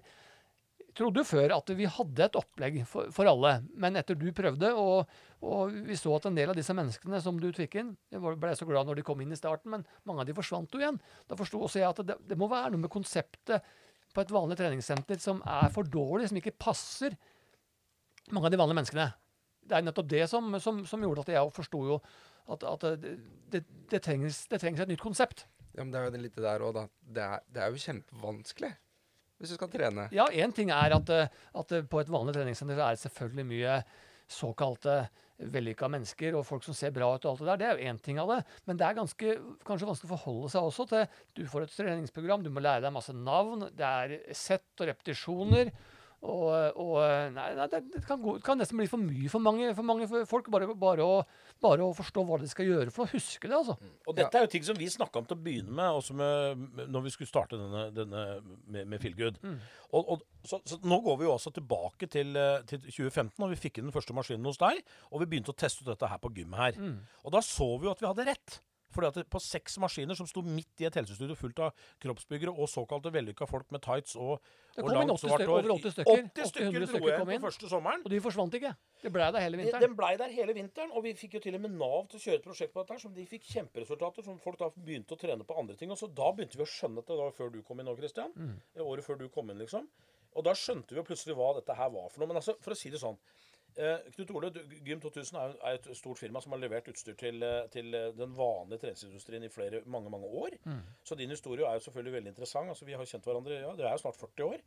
[1.00, 5.10] trodde før at vi hadde et opplegg for, for alle, men etter du prøvde, og,
[5.46, 8.56] og vi så at en del av disse menneskene som du fikk inn Jeg ble
[8.58, 11.00] så glad når de kom inn i starten, men mange av de forsvant jo igjen.
[11.30, 13.66] Da forsto også jeg at det, det må være noe med konseptet
[14.14, 17.16] på et vanlig treningssenter som er for dårlig, som ikke passer
[18.34, 19.08] mange av de vanlige menneskene.
[19.70, 22.02] Det er nettopp det som, som, som gjorde at jeg forsto jo
[22.50, 22.86] at, at
[23.54, 25.46] det, det, trengs, det trengs et nytt konsept.
[25.76, 26.88] Ja, men det er jo litt det der òg, da.
[27.00, 28.72] Det er, det er jo kjempevanskelig
[29.40, 30.10] hvis du skal trene.
[30.16, 33.48] Ja, én ting er at, eh, at eh, på et vanlig treningssenter er det selvfølgelig
[33.50, 33.80] mye
[34.30, 35.02] såkalte
[35.40, 37.60] vellykka mennesker og folk som ser bra ut og alt det der.
[37.60, 38.40] Det er jo én ting av det.
[38.68, 39.36] Men det er ganske,
[39.68, 42.96] kanskje vanskelig å forholde seg også til Du får et treningsprogram, du må lære deg
[42.96, 43.70] masse navn.
[43.72, 45.72] Det er sett og repetisjoner.
[46.20, 46.98] Og, og
[47.32, 50.50] nei, nei, det, kan gå, kan nesten bli for mye for mange, for mange folk.
[50.52, 51.22] Bare, bare, å,
[51.64, 53.78] bare å forstå hva de skal gjøre for å huske det, altså.
[54.04, 56.66] Og dette er jo ting som vi snakka om til å begynne med, også med,
[56.76, 59.40] med når vi skulle starte denne, denne med, med Feelgood.
[59.96, 63.56] Og, og, så, så nå går vi jo altså tilbake til, eh, til 2015, når
[63.56, 66.12] vi fikk inn den første maskinen hos deg, og vi begynte å teste ut dette
[66.12, 66.82] her på gymmet her.
[67.24, 68.60] Og da så vi jo at vi hadde rett.
[68.94, 72.54] Fordi at det, På seks maskiner som sto midt i et helsestudio fullt av kroppsbyggere
[72.54, 74.40] og såkalte vellykka folk med tights og,
[74.80, 75.54] og langt 80 svart hår.
[75.54, 76.24] over 80 stykker.
[76.34, 78.06] 80 stykker dro jeg kom på første sommeren.
[78.06, 78.74] Og de forsvant ikke.
[79.04, 79.86] Det blei der hele vinteren.
[79.86, 82.24] Den blei der hele vinteren, og vi fikk jo til og med Nav til å
[82.26, 82.98] kjøre et prosjekt på dette.
[82.98, 85.94] her, som De fikk kjemperesultater, som folk da begynte å trene på andre ting.
[85.94, 87.14] Og så Da begynte vi å skjønne dette.
[87.14, 88.34] Det var før du kom inn nå, Christian.
[88.36, 88.56] Mm.
[88.90, 89.88] Året før du kom inn, liksom.
[90.38, 92.30] Og da skjønte vi jo plutselig hva dette her var for noe.
[92.30, 93.18] Men altså, for å si det sånn
[93.80, 96.88] eh, Knut Ole, du- Gym 2000 er, jo- er et stort firma som har levert
[96.92, 100.58] utstyr til, eh, til eh, den vanlige treningsindustrien i flere, mange mange år.
[101.04, 102.70] Så din historie er jo selvfølgelig veldig interessant.
[102.70, 104.60] altså Vi har kjent hverandre ja, det er jo snart 40 år.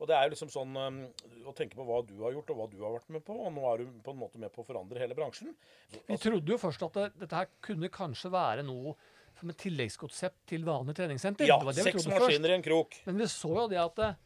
[0.00, 0.98] Og det er jo liksom sånn um,
[1.50, 3.34] å tenke på hva du har gjort, og hva du har vært med på.
[3.34, 5.56] Og nå er du på en måte med på å forandre hele bransjen.
[6.06, 8.94] Vi trodde jo først at det, dette her kunne kanskje være noe
[9.40, 11.46] som et tilleggskonsept til vanlig treningssenter.
[11.50, 12.30] Ja, Det var det vi seks trodde først.
[12.30, 12.94] maskiner i en krok.
[13.06, 14.16] Men vi så jo det at det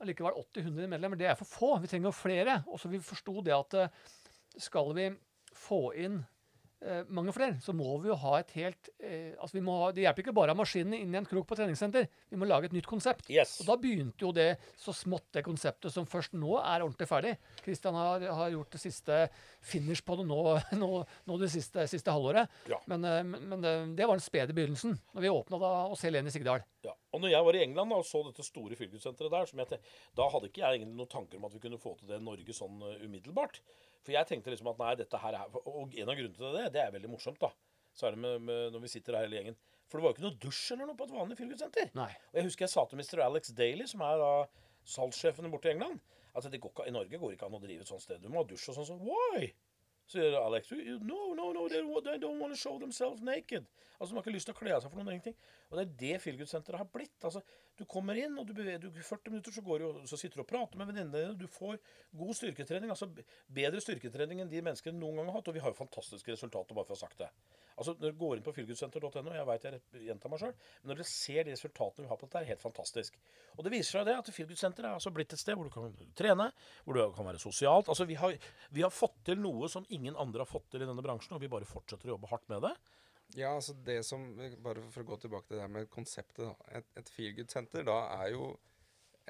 [0.00, 1.70] allikevel 80-100 medlemmer, det er for få.
[1.82, 2.60] Vi trenger flere.
[2.70, 4.04] Og så vi forsto det at eh,
[4.60, 5.08] skal vi
[5.56, 6.20] få inn
[6.80, 9.90] eh, mange flere, så må vi jo ha et helt eh, altså vi må ha,
[9.94, 12.08] Det hjelper ikke bare å ha maskinene inn i en krok på treningssenter.
[12.30, 13.28] Vi må lage et nytt konsept.
[13.32, 13.58] Yes.
[13.62, 14.48] Og da begynte jo det
[14.80, 17.34] så smått, det konseptet som først nå er ordentlig ferdig.
[17.64, 19.20] Kristian har, har gjort det siste
[19.72, 20.40] finish på det nå,
[20.82, 20.90] nå,
[21.28, 22.50] nå det siste, siste halvåret.
[22.70, 22.80] Ja.
[22.90, 26.32] Men, eh, men, men det, det var den spede begynnelsen, når vi åpna hos Helene
[26.32, 26.64] Sigdal.
[26.86, 26.96] Ja.
[27.10, 29.80] Og når jeg var i England da, og så dette store fylkessenteret der, som jeg,
[30.18, 32.26] da hadde ikke jeg egentlig noen tanker om at vi kunne få til det i
[32.26, 33.58] Norge sånn eh, umiddelbart.
[34.04, 36.68] For jeg tenkte liksom at nei, dette her er Og en av grunnene til det,
[36.76, 37.50] det er veldig morsomt, da.
[37.98, 39.58] Særlig med, med, når vi sitter her hele gjengen.
[39.90, 41.90] For det var jo ikke noe dusj eller noe på et vanlig fylkessenter.
[42.30, 43.22] Og jeg husker jeg sa til Mr.
[43.26, 44.30] Alex Daly, som er da
[44.94, 45.98] salgssjefen borte i England,
[46.30, 48.22] at det går ikke, i Norge går det ikke an å drive et sånt sted.
[48.22, 48.86] Du må ha dusj og sånn.
[48.86, 49.50] Så, Why?
[50.10, 50.70] Sier Alex.
[51.02, 53.66] No, no, no, they, they don't want to show themselves naked.
[53.98, 55.36] Altså, De har ikke lyst til å kle av seg for noen ingenting.
[55.70, 57.16] Og det er det Feelgood-senteret har blitt.
[57.22, 57.42] Altså,
[57.78, 60.42] Du kommer inn, og du beveger, du, 40 minutter så, går du, så sitter du
[60.42, 61.36] og prater med venninnene dine.
[61.38, 61.78] Du får
[62.12, 62.90] god styrketrening.
[62.90, 63.08] altså
[63.48, 65.48] Bedre styrketrening enn de menneskene noen gang har hatt.
[65.48, 67.30] Og vi har jo fantastiske resultater, bare for å ha sagt det.
[67.78, 71.00] Altså, Når du går inn på feelgoodsenter.no, jeg vet jeg gjentar meg sjøl, men når
[71.00, 73.16] du ser de resultatene vi har på dette, er helt fantastisk.
[73.56, 75.94] Og det viser seg det at feelgoodsenteret er altså blitt et sted hvor du kan
[76.18, 76.50] trene,
[76.84, 77.88] hvor du kan være sosialt.
[77.88, 78.36] Altså, vi har,
[78.74, 81.40] vi har fått til noe som ingen andre har fått til i denne bransjen, og
[81.40, 82.74] vi bare fortsetter å jobbe hardt med det.
[83.38, 84.24] Ja, altså det som
[84.62, 86.42] Bare for å gå tilbake til det her med konseptet.
[86.44, 86.54] da.
[86.80, 88.48] Et, et feelgood-senter da er jo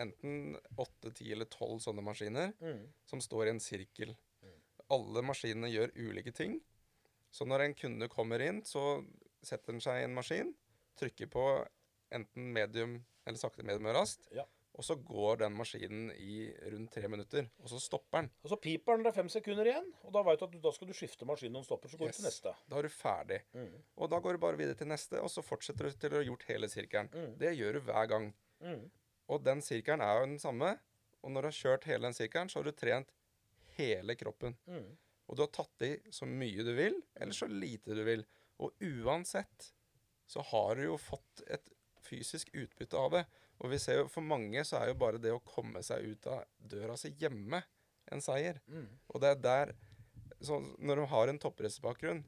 [0.00, 2.54] enten åtte, ti eller tolv sånne maskiner
[3.04, 4.14] som står i en sirkel.
[4.90, 6.60] Alle maskinene gjør ulike ting.
[7.30, 9.04] Så når en kunde kommer inn, så
[9.42, 10.54] setter han seg i en maskin,
[10.98, 11.44] trykker på
[12.10, 14.44] enten medium eller sakte, medium og raskt, Ja.
[14.80, 18.30] Og så går den maskinen i rundt tre minutter, og så stopper den.
[18.40, 20.72] Og så piper den, det er fem sekunder igjen, og da vet du at da
[20.72, 22.54] skal du skifte maskinen når den stopper, så går du til neste.
[22.72, 23.40] Da er du ferdig.
[24.00, 26.26] Og da går du bare videre til neste, og så fortsetter du til å ha
[26.30, 27.12] gjort hele sirkelen.
[27.38, 28.30] Det gjør du hver gang.
[29.30, 30.72] Og den sirkelen er jo den samme.
[31.20, 33.12] Og når du har kjørt hele den sirkelen, så har du trent
[33.76, 34.56] hele kroppen.
[35.28, 38.24] Og du har tatt i så mye du vil, eller så lite du vil.
[38.58, 39.68] Og uansett
[40.26, 41.68] så har du jo fått et
[42.00, 43.24] fysisk utbytte av det.
[43.60, 46.28] Og vi ser jo for mange så er jo bare det å komme seg ut
[46.32, 47.62] av døra si hjemme
[48.10, 48.60] en seier.
[49.12, 49.74] Og det er der
[50.40, 52.22] så Når du har en toppidrettsbakgrunn,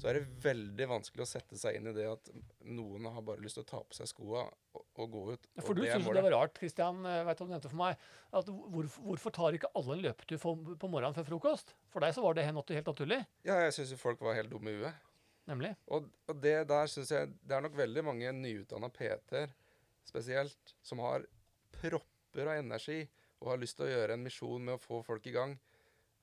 [0.00, 2.30] så er det veldig vanskelig å sette seg inn i det at
[2.64, 5.48] noen har bare lyst til å ta på seg skoa og, og gå ut.
[5.60, 6.16] For du målet.
[6.16, 8.00] det var rart, Kristian, vet du om du nevnte for meg,
[8.32, 11.74] at hvorfor, hvorfor tar ikke alle en løpetur på morgenen før frokost?
[11.92, 14.72] For deg så var det helt naturlig, Ja, jeg syns jo folk var helt dumme
[14.72, 15.04] i huet.
[15.52, 15.74] nemlig.
[15.92, 19.52] Og, og det der syns jeg Det er nok veldig mange nyutdanna PT-er
[20.08, 21.26] spesielt som har
[21.80, 23.02] propper av energi
[23.40, 25.56] og har lyst til å gjøre en misjon med å få folk i gang.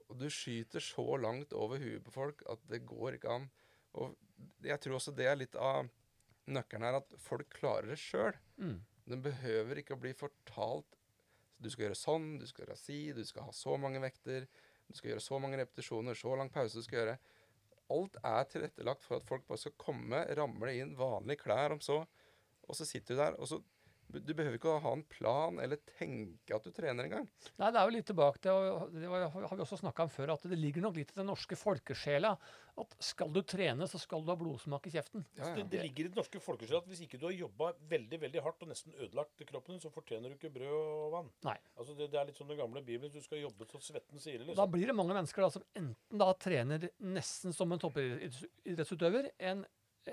[0.07, 3.47] Og du skyter så langt over huet på folk at det går ikke an.
[3.97, 4.13] Og
[4.65, 5.89] jeg tror også det er litt av
[6.47, 8.37] nøkkelen her, at folk klarer det sjøl.
[8.61, 8.77] Mm.
[9.07, 10.95] Den behøver ikke å bli fortalt
[11.57, 14.43] Du skal gjøre sånn, du skal gjøre si, du skal ha så mange vekter,
[14.85, 17.15] du skal gjøre så mange repetisjoner, så lang pause du skal gjøre.
[17.95, 22.03] Alt er tilrettelagt for at folk bare skal komme, ramle inn, vanlige klær om så.
[22.67, 23.63] Og så sitter du der, og så
[24.07, 27.25] Du behøver ikke å ha en plan eller tenke at du trener engang.
[27.59, 30.31] Nei, det er jo litt tilbake til, og det har vi også snakka om før,
[30.31, 32.31] at det ligger nok litt i den norske folkesjela
[32.79, 35.25] at skal du trene, så skal du ha blodsmak i kjeften.
[35.35, 35.67] Ja, Det, ja.
[35.73, 38.63] det ligger i den norske folkesjela at hvis ikke du har jobba veldig veldig hardt
[38.63, 41.31] og nesten ødelagt kroppen din, så fortjener du ikke brød og vann.
[41.49, 41.57] Nei.
[41.75, 43.11] Altså det, det er litt som den gamle Bibelen.
[43.11, 44.47] Du skal jobbe til svetten sier det.
[44.47, 44.71] Da Liksom.
[44.77, 49.65] blir det mange mennesker da, som enten da trener nesten som en toppidrettsutøver en,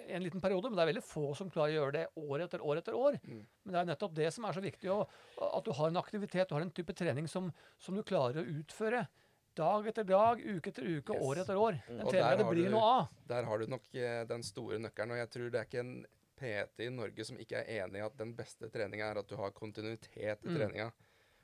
[0.08, 2.62] en liten periode, men det er veldig få som klarer å gjøre det år etter
[2.64, 3.18] år etter år.
[3.24, 6.54] Men det er nettopp det som er så viktig, at du har en aktivitet, du
[6.54, 9.06] har en type trening som, som du klarer å utføre
[9.54, 11.22] dag etter dag, uke etter uke, Yes.
[11.22, 11.76] år etter år.
[11.86, 13.08] Den Og treningen det blir du- noe av.
[13.30, 16.06] Der har du nok eh, den store nøkkelen, og jeg tror det er ikke en
[16.36, 19.36] PT i Norge som ikke er enig i at den beste treninga er at du
[19.36, 20.56] har kontinuitet i Mm.
[20.58, 20.92] treninga.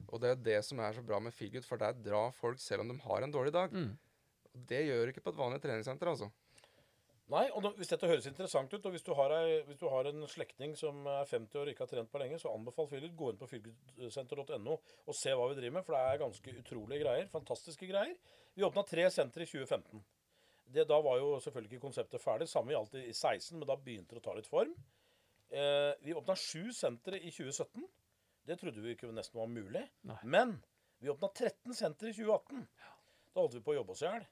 [0.08, 2.80] Og det er det som er så bra med Feelgood, for der drar folk selv
[2.80, 3.70] om de har en dårlig dag.
[3.70, 3.96] Mm.
[4.66, 6.32] Det gjør du ikke på et vanlig treningssenter, altså.
[7.30, 9.86] Nei, og da, Hvis dette høres interessant ut, og hvis du har, ei, hvis du
[9.92, 12.88] har en slektning som er 50 år og ikke har trent på lenge, så anbefal
[12.90, 16.56] Filip Gå inn på fylkessenter.no og se hva vi driver med, for det er ganske
[16.62, 17.28] utrolige greier.
[17.30, 18.16] Fantastiske greier.
[18.56, 20.02] Vi åpna tre sentre i 2015.
[20.70, 22.50] Det, da var jo selvfølgelig ikke konseptet ferdig.
[22.50, 24.74] Samme gjaldt i 16, men da begynte det å ta litt form.
[25.50, 27.86] Eh, vi åpna sju sentre i 2017.
[28.46, 29.82] Det trodde vi ikke nesten var mulig.
[30.06, 30.18] Nei.
[30.22, 30.58] Men
[31.02, 32.66] vi åpna 13 sentre i 2018.
[33.30, 34.28] Da holdt vi på å jobbe oss i hjel.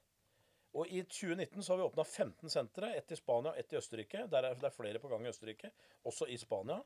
[0.77, 2.91] Og i 2019 så har vi åpna 15 sentre.
[2.97, 4.27] Ett i Spania og ett i Østerrike.
[4.29, 5.71] Der er, det er flere på gang i Østerrike.
[6.05, 6.77] Også i Spania.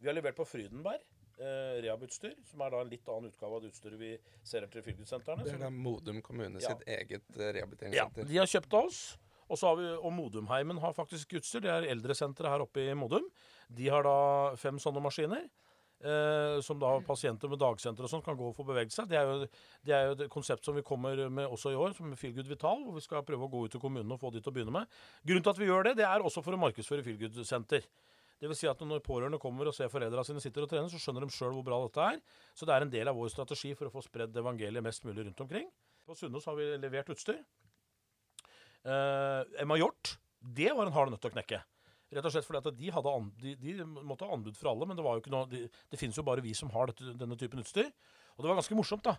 [0.00, 1.00] Vi har levert på Frydenberg.
[1.40, 4.10] Eh, Rehab-utstyr, som er da en litt annen utgave av det utstyret vi
[4.44, 5.46] ser etter Fylkessentrene.
[5.46, 6.74] Det er da Modum kommune Ja.
[6.74, 8.26] sitt eget rehabiliteringssenter.
[8.26, 9.00] Ja, de har kjøpt av oss.
[9.48, 11.62] Og så har vi, og Modumheimen har faktisk utstyr.
[11.64, 13.24] Det er eldresenteret her oppe i Modum.
[13.72, 15.48] De har da fem sånne maskiner.
[16.00, 19.10] Eh, som da pasienter med dagsenter og sånn kan gå og få beveget seg.
[19.10, 19.48] Det er, jo,
[19.84, 22.86] det er jo et konsept som vi kommer med også i år, som Feelgood Vital.
[22.86, 24.72] Hvor vi skal prøve å gå ut til kommunene og få de til å begynne
[24.78, 25.00] med.
[25.28, 27.84] Grunnen til at vi gjør det, det er også for å markedsføre Feelgood Senter.
[28.40, 30.96] Det vil si at når pårørende kommer og ser foreldrene sine sitter og trener, så
[30.96, 32.22] skjønner de sjøl hvor bra dette er.
[32.56, 35.26] Så det er en del av vår strategi for å få spredd evangeliet mest mulig
[35.26, 35.68] rundt omkring.
[36.08, 37.42] På Sunnaas har vi levert utstyr.
[38.88, 41.60] Eh, Emma Hjort, det var en hard nøtt å knekke.
[42.10, 44.88] Rett og slett fordi at de, hadde an, de, de måtte ha anbud for alle,
[44.88, 47.14] men det var jo ikke noe de, Det finnes jo bare vi som har dette,
[47.20, 47.92] denne typen utstyr.
[48.34, 49.14] Og det var ganske morsomt, da.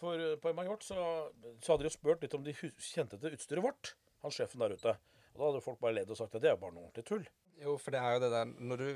[0.00, 1.00] For eh, på Emma Hjort så,
[1.64, 4.76] så hadde de jo spurt litt om de kjente til utstyret vårt, han sjefen der
[4.76, 4.94] ute.
[5.34, 7.06] Og da hadde folk bare ledd og sagt at det er jo bare noe ordentlig
[7.08, 7.26] tull.
[7.60, 8.88] Jo, for det er jo det der Når du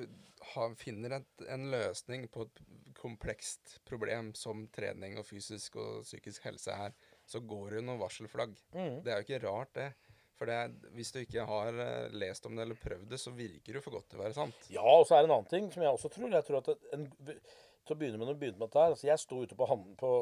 [0.52, 2.62] har, finner et, en løsning på et
[3.00, 6.96] komplekst problem som trening og fysisk og psykisk helse er,
[7.28, 8.56] så går det jo noen varselflagg.
[9.04, 9.88] Det er jo ikke rart, det.
[10.40, 13.76] For det hvis du ikke har eh, lest om det eller prøvd det, så virker
[13.76, 14.70] det for godt til å være sant.
[14.72, 16.30] Ja, og så er det en annen ting som jeg også tror.
[16.32, 19.42] Jeg tror at en, til å begynne med, begynte med dette her, altså Jeg sto
[19.44, 19.68] ute på,
[20.00, 20.12] på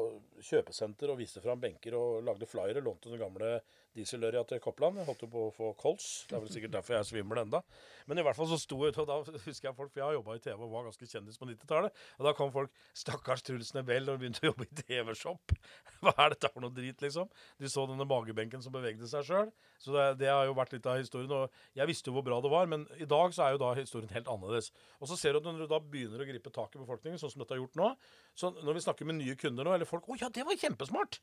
[0.49, 2.83] kjøpesenter og viste fram benker og lagde flyere.
[2.83, 3.53] Lånte noen gamle
[3.97, 4.99] dieselørja til Koppland.
[4.99, 6.07] Jeg holdt på å få kols.
[6.29, 7.61] Det er vel sikkert derfor jeg er svimmel enda.
[8.09, 10.05] Men i hvert fall så sto jeg ute, og da husker jeg folk For jeg
[10.05, 12.03] har jobba i TV og var ganske kjendis på 90-tallet.
[12.19, 15.55] Og da kom folk Stakkars Truls Nebel og begynte å jobbe i TV-shop.
[16.05, 17.31] Hva er dette for noe drit, liksom?
[17.59, 19.49] De så denne magebenken som bevegde seg sjøl.
[19.81, 21.33] Så det, det har jo vært litt av historien.
[21.35, 23.73] Og jeg visste jo hvor bra det var, men i dag så er jo da
[23.79, 24.71] historien helt annerledes.
[24.99, 27.33] Og så ser du at når du da begynner å gripe tak i befolkningen, sånn
[27.33, 27.89] som dette har gjort nå
[28.37, 31.19] Så når vi snakker med nye kunder nå, eller folk Å ja, det var kjempesmart!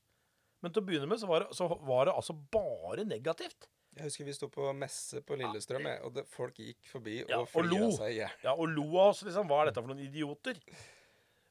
[0.67, 3.69] Men til å begynne med så var det, så var det altså bare negativt.
[3.97, 7.47] Jeg husker vi sto på messe på Lillestrøm, og det, folk gikk forbi Ja, og
[7.49, 8.35] flya seg i hjel.
[8.43, 9.47] Ja, og lo av oss, liksom.
[9.49, 10.59] Hva er dette for noen idioter?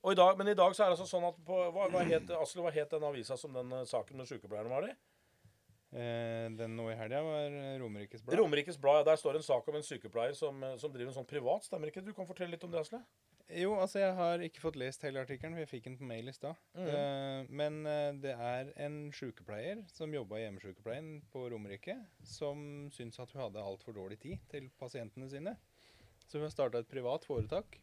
[0.05, 2.29] I dag, men i dag så er det altså sånn at på, hva, hva het,
[2.37, 4.91] Asle, hva het den avisa som den eh, saken med sykepleierne var i?
[5.95, 8.37] Eh, den nå i helga var Romerikes Blad.
[8.43, 8.99] Romerikes Blad.
[8.99, 11.65] ja, Der står en sak om en sykepleier som, eh, som driver en sånn privat.
[11.65, 12.03] Stemmer ikke?
[12.05, 12.99] Du kan fortelle litt om det, Asle?
[13.53, 16.31] Jo, altså jeg har ikke fått lest hele artikkelen, for jeg fikk den på mail
[16.31, 16.57] i stad.
[16.73, 16.87] Mm.
[16.89, 23.21] Uh, men uh, det er en sykepleier som jobba i hjemmesykepleien på Romerike, som syntes
[23.21, 25.53] at hun hadde altfor dårlig tid til pasientene sine.
[26.25, 27.77] Så hun har starta et privat foretak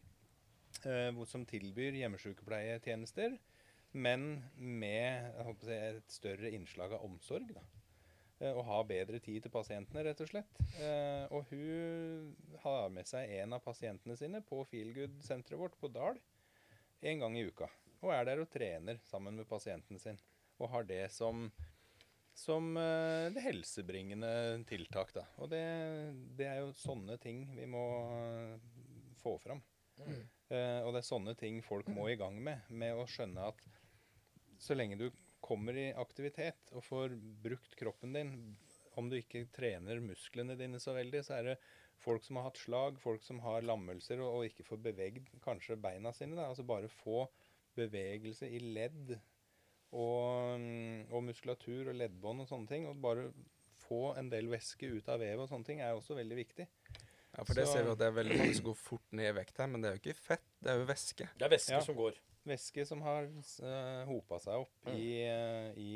[0.83, 3.39] uh, som tilbyr hjemmesykepleietjenester,
[3.93, 7.55] men med jeg et større innslag av omsorg.
[7.55, 7.63] da.
[8.43, 10.61] Eh, Og ha bedre tid til pasientene, rett og slett.
[10.83, 12.33] Eh, og hun
[12.65, 16.19] har med seg en av pasientene sine på Feelgood-senteret vårt på Dal
[17.03, 17.69] en gang i uka.
[18.03, 20.19] Og er der og trener sammen med pasienten sin.
[20.59, 21.47] Og har det som,
[22.35, 25.23] som eh, det helsebringende tiltak, da.
[25.39, 25.63] Og det,
[26.37, 27.85] det er jo sånne ting vi må
[28.19, 28.57] eh,
[29.23, 29.63] få fram.
[30.03, 32.67] Eh, og det er sånne ting folk må i gang med.
[32.69, 33.63] Med å skjønne at
[34.63, 35.07] så lenge du
[35.43, 38.33] kommer i aktivitet og får brukt kroppen din,
[38.95, 41.55] om du ikke trener musklene dine så veldig, så er det
[42.03, 45.77] folk som har hatt slag, folk som har lammelser og, og ikke får bevegd kanskje
[45.81, 46.35] beina sine.
[46.39, 46.49] Da.
[46.51, 47.25] Altså bare få
[47.77, 49.15] bevegelse i ledd
[49.93, 50.63] og,
[51.13, 52.87] og muskulatur og leddbånd og sånne ting.
[52.89, 53.27] Og bare
[53.83, 56.67] få en del væske ut av vevet og sånne ting er også veldig viktig.
[57.33, 59.29] Ja, for det Så- ser vi at det er veldig mange som går fort ned
[59.31, 61.29] i vekt her, men det er jo ikke fett, det er jo væske.
[61.37, 61.79] Det er væske Ja.
[61.81, 62.13] som går.
[62.47, 65.91] Væske som har uh, hopa seg opp i, eh, i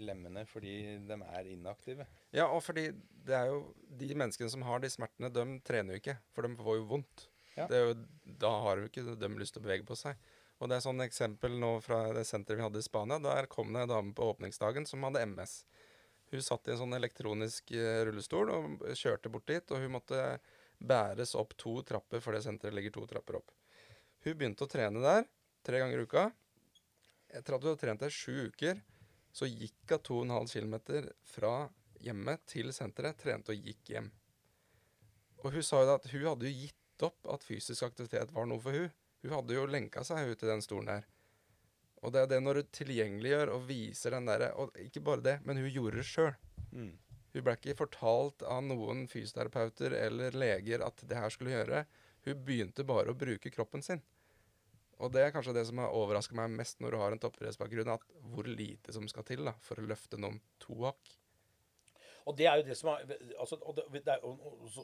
[0.00, 2.06] lemmene fordi de er inaktive.
[2.32, 2.86] Ja, og fordi
[3.26, 6.56] det er jo de menneskene som har de smertene, de trener jo ikke, for de
[6.56, 7.26] får jo vondt.
[7.58, 7.66] Ja.
[7.68, 7.96] Det jo,
[8.40, 10.16] da har jo ikke de lyst til å bevege på seg.
[10.60, 13.20] Og det er sånn eksempel nå fra det senteret vi hadde i Spania.
[13.24, 15.62] Der kom det en dame på åpningsdagen som hadde MS.
[16.30, 20.20] Hun satt i en sånn elektronisk eh, rullestol og kjørte bort dit, og hun måtte
[20.78, 23.50] bæres opp to trapper, for det senteret ligger to trapper opp.
[24.24, 25.26] Hun begynte å trene der
[25.66, 26.30] tre ganger i uka.
[27.30, 28.80] Etter at hun hadde trent der sju uker,
[29.32, 31.54] så gikk hun 2,5 km fra
[32.00, 34.10] hjemmet til senteret, trente og gikk hjem.
[35.44, 38.48] Og hun sa jo da at hun hadde jo gitt opp at fysisk aktivitet var
[38.48, 38.90] noe for hun.
[39.22, 41.06] Hun hadde jo lenka seg ut i den stolen der.
[42.00, 45.34] Og det er det når du tilgjengeliggjør og viser den derre Og ikke bare det,
[45.44, 46.32] men hun gjorde det sjøl.
[46.72, 46.94] Mm.
[47.30, 51.84] Hun ble ikke fortalt av noen fysioterapeuter eller leger at det her skulle gjøre.
[52.26, 54.00] Hun begynte bare å bruke kroppen sin.
[55.00, 57.94] Og det er kanskje det som har overraska meg mest når du har en toppidrettsbakgrunn,
[57.94, 61.16] at hvor lite som skal til da, for å løfte noen to hakk.
[62.28, 64.24] Og det er jo det som er altså, det, det er,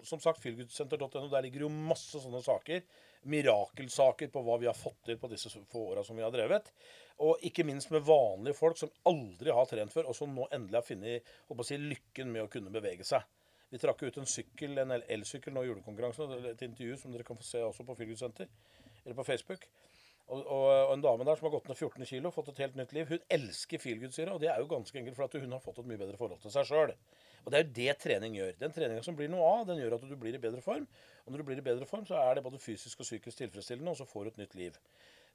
[0.09, 2.81] Som sagt, feelgoodsenter.no, der ligger jo masse sånne saker.
[3.29, 6.73] Mirakelsaker på hva vi har fått til på disse få åra som vi har drevet.
[7.23, 10.81] Og ikke minst med vanlige folk som aldri har trent før, og som nå endelig
[10.81, 13.25] har funnet si, lykken med å kunne bevege seg.
[13.73, 16.37] Vi trakk ut en sykkel, en el- elsykkel nå i julekonkurransen.
[16.53, 19.67] Et intervju som dere kan få se også på Feelgood eller på Facebook.
[20.27, 22.79] Og, og, og en dame der som har gått ned 14 kilo, fått et helt
[22.79, 23.11] nytt liv.
[23.13, 24.33] Hun elsker feelgood-syre.
[24.35, 26.55] Og det er jo ganske enkelt fordi hun har fått et mye bedre forhold til
[26.55, 26.95] seg sjøl.
[27.45, 28.57] Og det er jo det trening gjør.
[28.59, 30.89] Den treninga som blir noe av, den gjør at du blir i bedre form.
[31.25, 33.93] Og når du blir i bedre form, så er det både fysisk og psykisk tilfredsstillende,
[33.93, 34.81] og så får du et nytt liv.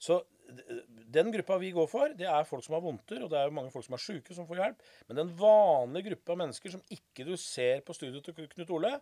[0.02, 0.18] Så
[1.14, 3.56] den gruppa vi går for, det er folk som har vondter, og det er jo
[3.56, 4.86] mange folk som er sjuke, som får hjelp.
[5.08, 8.96] Men den vanlige gruppa mennesker som ikke du ser på studioet til Knut Ole,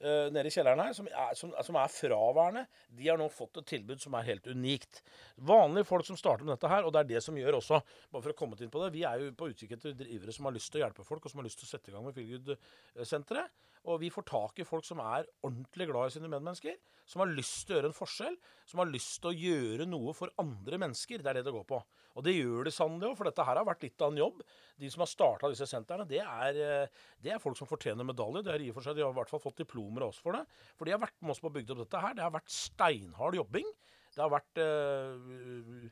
[0.00, 2.66] eh, nede i kjelleren her, som er, som, som er fraværende,
[2.98, 5.02] de har nå fått et tilbud som er helt unikt.
[5.50, 8.26] Vanlige folk som starter med dette her, og det er det som gjør også, bare
[8.26, 10.56] for å komme inn på det, vi er jo på utkikk etter drivere som har
[10.56, 12.16] lyst til å hjelpe folk, og som har lyst til å sette i gang med
[12.16, 13.58] Feelgood-senteret.
[13.88, 16.76] Og vi får tak i folk som er ordentlig glad i sine medmennesker,
[17.08, 18.36] som har lyst til å gjøre en forskjell,
[18.68, 21.22] som har lyst til å gjøre noe for andre mennesker.
[21.22, 21.80] Det er det det går på.
[22.18, 24.42] Og det gjør det sannelig òg, for dette her har vært litt av en jobb.
[24.82, 28.44] De som har starta disse sentrene, det er, eh, det er folk som fortjener medalje.
[28.44, 30.20] Det er i og for seg, De har i hvert fall fått diplomer av oss
[30.20, 30.44] for det.
[30.76, 32.14] For de har vært med oss på å bygge opp dette her.
[32.14, 33.72] Det har vært steinhard jobbing.
[34.10, 35.90] Det har vært eh,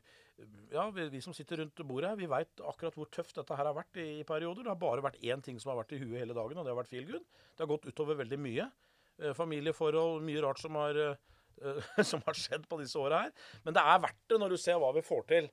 [0.71, 3.67] Ja, vi, vi som sitter rundt bordet her, vi veit akkurat hvor tøft dette her
[3.67, 4.65] har vært i, i perioder.
[4.65, 6.73] Det har bare vært én ting som har vært i huet hele dagen, og det
[6.73, 7.25] har vært feelgood.
[7.55, 8.67] Det har gått utover veldig mye.
[9.19, 13.33] Eh, familieforhold, mye rart som har, eh, som har skjedd på disse åra her.
[13.65, 15.49] Men det er verdt det når du ser hva vi får til.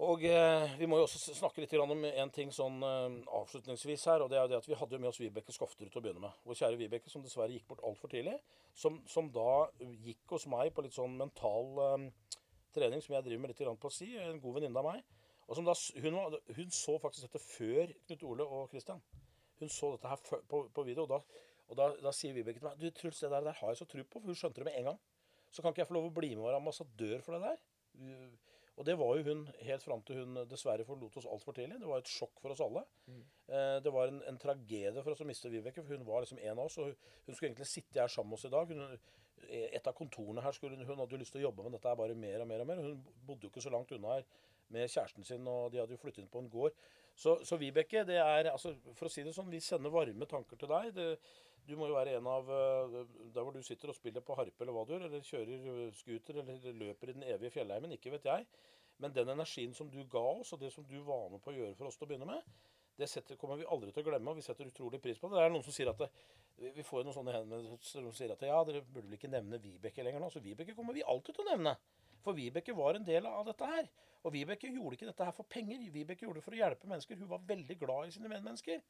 [0.00, 4.24] Og eh, vi må jo også snakke litt om en ting sånn eh, avslutningsvis her.
[4.24, 6.04] Og det er jo det at vi hadde jo med oss Vibeke Skofterud til å
[6.06, 6.38] begynne med.
[6.48, 8.38] Vår kjære Vibeke, som dessverre gikk bort altfor tidlig.
[8.72, 9.66] Som, som da
[10.06, 12.38] gikk hos meg på litt sånn mental eh,
[12.74, 14.12] trening, som jeg driver med litt på si.
[14.18, 15.04] En god venninne av meg.
[15.50, 19.00] Og som da, hun, var, hun så faktisk dette før Knut Ole og Christian.
[19.60, 22.68] Hun så dette her på, på video, og da, og da, da sier Vibeke til
[22.68, 24.68] meg Du, Truls, det der, der har jeg så tro på, for hun skjønte det
[24.70, 25.00] med en gang.
[25.50, 27.66] Så kan ikke jeg få lov å bli med og være ambassadør for det der?
[28.80, 31.80] Og det var jo hun helt fram til hun dessverre forlot oss altfor tidlig.
[31.82, 32.84] Det var et sjokk for oss alle.
[33.10, 33.24] Mm.
[33.84, 36.54] Det var en, en tragedie for oss å miste Vibeke, for hun var liksom en
[36.54, 36.78] av oss.
[36.80, 36.94] Og
[37.26, 38.72] hun skulle egentlig sitte her sammen med oss i dag.
[38.72, 39.02] Hun,
[39.48, 42.16] et av kontorene her skulle hun, hadde jo lyst til å jobbe med dette bare
[42.18, 42.82] mer og mer og mer.
[42.84, 44.26] Hun bodde jo ikke så langt unna her
[44.70, 46.74] med kjæresten sin, og de hadde jo flyttet inn på en gård.
[47.18, 50.60] Så, så Vibeke, det er altså, For å si det sånn, vi sender varme tanker
[50.60, 50.92] til deg.
[50.96, 51.08] Det,
[51.66, 52.98] du må jo være en av eh,
[53.34, 55.96] Der hvor du sitter og spiller på harpe eller hva du gjør, eller kjører eh,
[55.98, 58.46] scooter eller løper i den evige fjellheimen, ikke vet jeg.
[59.00, 61.56] Men den energien som du ga oss, og det som du var med på å
[61.56, 62.56] gjøre for oss til å begynne med,
[63.00, 65.38] det setter, kommer vi aldri til å glemme, og vi setter utrolig pris på det.
[65.40, 66.10] Det er noen som sier at det,
[66.76, 69.60] vi- får jo noen sånne henvendelser som sier at ja, dere burde vel ikke nevne
[69.62, 70.28] Vibeke lenger nå.
[70.30, 71.76] Så Vibeke kommer vi alltid til å nevne.
[72.20, 73.88] For Vibeke var en del av dette her.
[74.24, 75.80] Og Vibeke gjorde ikke dette her for penger.
[75.90, 77.16] Vibeke gjorde det for å hjelpe mennesker.
[77.16, 78.82] Hun var veldig glad i sine medmennesker.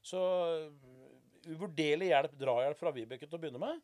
[0.00, 0.70] Så øh,
[1.52, 3.82] uvurderlig hjelp, drahjelp fra Vibeke til å begynne med.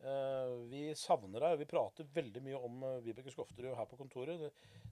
[0.00, 1.58] Eh, vi savner deg.
[1.60, 4.46] Vi prater veldig mye om uh, Vibeke Skofterud her på kontoret.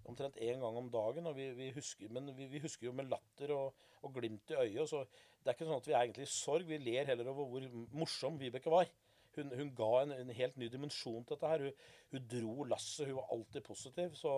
[0.09, 1.31] Omtrent én gang om dagen.
[1.31, 4.61] Og vi, vi husker, men vi, vi husker jo med latter og, og glimt i
[4.66, 4.88] øyet.
[4.90, 6.68] Så det er ikke sånn at vi er egentlig i sorg.
[6.68, 8.90] Vi ler heller over hvor morsom Vibeke var.
[9.38, 11.64] Hun, hun ga en, en helt ny dimensjon til dette her.
[11.68, 13.07] Hun, hun dro lasset.
[13.09, 14.16] Hun var alltid positiv.
[14.18, 14.33] Så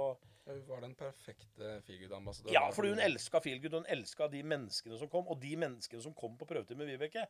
[0.46, 2.54] Hun var den perfekte Feelgood-ambassadøren.
[2.54, 5.26] ja, fordi hun elska Feelgood, hun elska de menneskene som kom.
[5.26, 7.26] Og de menneskene som kom på prøvetid med Vibeke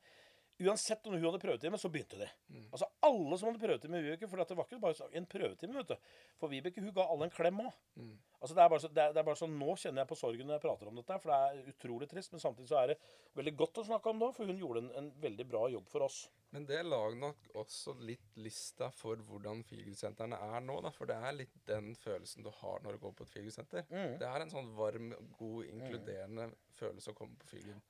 [0.61, 2.27] Uansett om hun hadde prøvetime, så begynte de.
[2.69, 4.29] Altså Alle som hadde prøvetime med Vibeke.
[4.29, 5.77] For det var ikke bare en prøvetime.
[5.79, 7.71] vet du For Vibeke hun ga alle en klem òg.
[8.41, 10.17] Altså, det, er bare så, det, er, det er bare sånn, Nå kjenner jeg på
[10.17, 12.33] sorgen når jeg prater om dette, for det er utrolig trist.
[12.33, 12.99] Men samtidig så er det
[13.37, 16.07] veldig godt å snakke om det, for hun gjorde en, en veldig bra jobb for
[16.09, 16.23] oss.
[16.51, 20.81] Men det lager nok også litt lista for hvordan feelgood-sentrene er nå.
[20.85, 23.87] da, For det er litt den følelsen du har når du går på et Figelsenter.
[23.93, 24.17] Mm.
[24.21, 27.85] Det er en sånn varm, god, inkluderende følelse å komme på feelgood.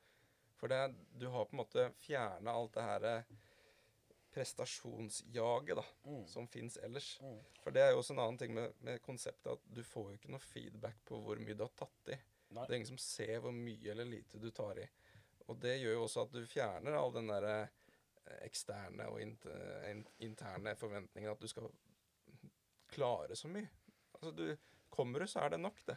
[0.61, 3.31] For det, du har på en måte fjerna alt det her eh,
[4.35, 5.85] prestasjonsjaget da,
[6.29, 7.15] som fins ellers.
[7.65, 10.19] For det er jo også en annen ting med, med konseptet at du får jo
[10.21, 12.19] ikke noe feedback på hvor mye du har tatt i.
[12.51, 12.65] Nei.
[12.67, 14.87] Det er ingen som ser hvor mye eller lite du tar i.
[15.49, 20.77] Og det gjør jo også at du fjerner all den derre eh, eksterne og interne
[20.79, 21.71] forventningen at du skal
[22.91, 23.71] klare så mye.
[24.13, 24.51] Altså, du
[24.91, 25.95] Kommer du, så er det nok, det.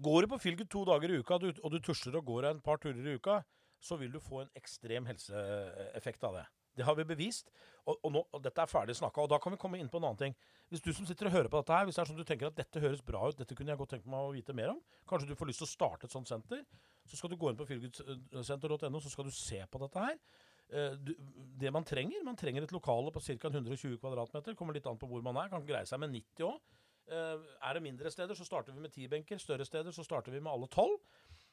[0.00, 2.80] Går du på fylket to dager i uka, og du tusler og går en par
[2.80, 3.40] turer i uka,
[3.80, 6.46] så vil du få en ekstrem helseeffekt av det.
[6.76, 7.50] Det har vi bevist.
[7.84, 9.24] Og, og, nå, og dette er ferdig snakka.
[9.24, 10.36] Og da kan vi komme inn på en annen ting.
[10.70, 12.48] Hvis du som sitter og hører på dette her, hvis det er sånn du tenker
[12.48, 14.78] at dette høres bra ut, dette kunne jeg godt tenkt meg å vite mer om,
[15.10, 16.62] kanskje du får lyst til å starte et sånt senter,
[17.10, 20.20] så skal du gå inn på feelgoodsenter.no, så skal du se på dette her.
[20.70, 20.94] Eh,
[21.58, 23.50] det man trenger Man trenger et lokale på ca.
[23.50, 24.54] 120 kvadratmeter.
[24.54, 25.50] Kommer litt an på hvor man er.
[25.50, 26.60] Kan greie seg med 90 òg.
[27.08, 29.38] Er det mindre steder, så starter vi med ti benker.
[29.40, 31.00] Større steder, så starter vi med alle tolv.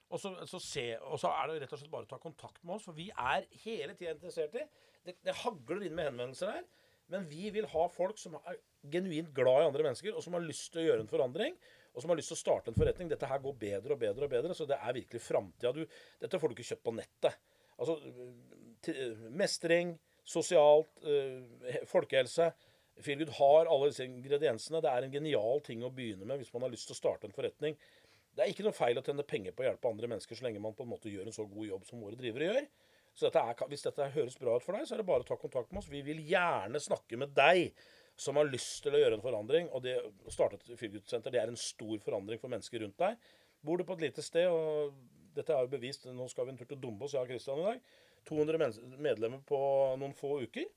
[0.10, 2.62] Og så, så, se, og så er det rett og slett bare å ta kontakt
[2.64, 4.62] med oss, for vi er hele tida interessert i
[5.04, 6.64] det, det hagler inn med henvendelser her.
[7.12, 8.56] Men vi vil ha folk som er
[8.92, 11.60] genuint glad i andre mennesker, og som har lyst til å gjøre en forandring.
[11.92, 13.10] Og som har lyst til å starte en forretning.
[13.12, 15.86] Dette her går bedre og bedre og bedre, så det er virkelig framtida.
[16.22, 17.38] Dette får du ikke kjøpt på nettet.
[17.78, 17.96] Altså
[18.86, 18.98] t-
[19.40, 19.96] mestring,
[20.28, 22.52] sosialt, eh, folkehelse.
[23.04, 24.82] Feelgood har alle disse ingrediensene.
[24.84, 27.30] Det er en genial ting å begynne med hvis man har lyst til å starte
[27.30, 27.78] en forretning.
[28.38, 30.62] Det er ikke noe feil å tjene penger på å hjelpe andre mennesker så lenge
[30.62, 32.68] man på en måte gjør en så god jobb som våre drivere gjør.
[33.18, 35.28] Så dette er, hvis dette høres bra ut for deg, så er det bare å
[35.28, 35.90] ta kontakt med oss.
[35.90, 37.72] Vi vil gjerne snakke med deg
[38.18, 39.72] som har lyst til å gjøre en forandring.
[39.74, 43.18] Og det å starte et Feelgood-senter det er en stor forandring for mennesker rundt deg.
[43.66, 44.94] Bor du på et lite sted, og
[45.38, 47.68] dette er jo bevist Nå skal vi en tur til Dombås, jeg og Christian i
[47.72, 47.82] dag.
[48.30, 49.60] 200 medlemmer på
[49.98, 50.70] noen få uker.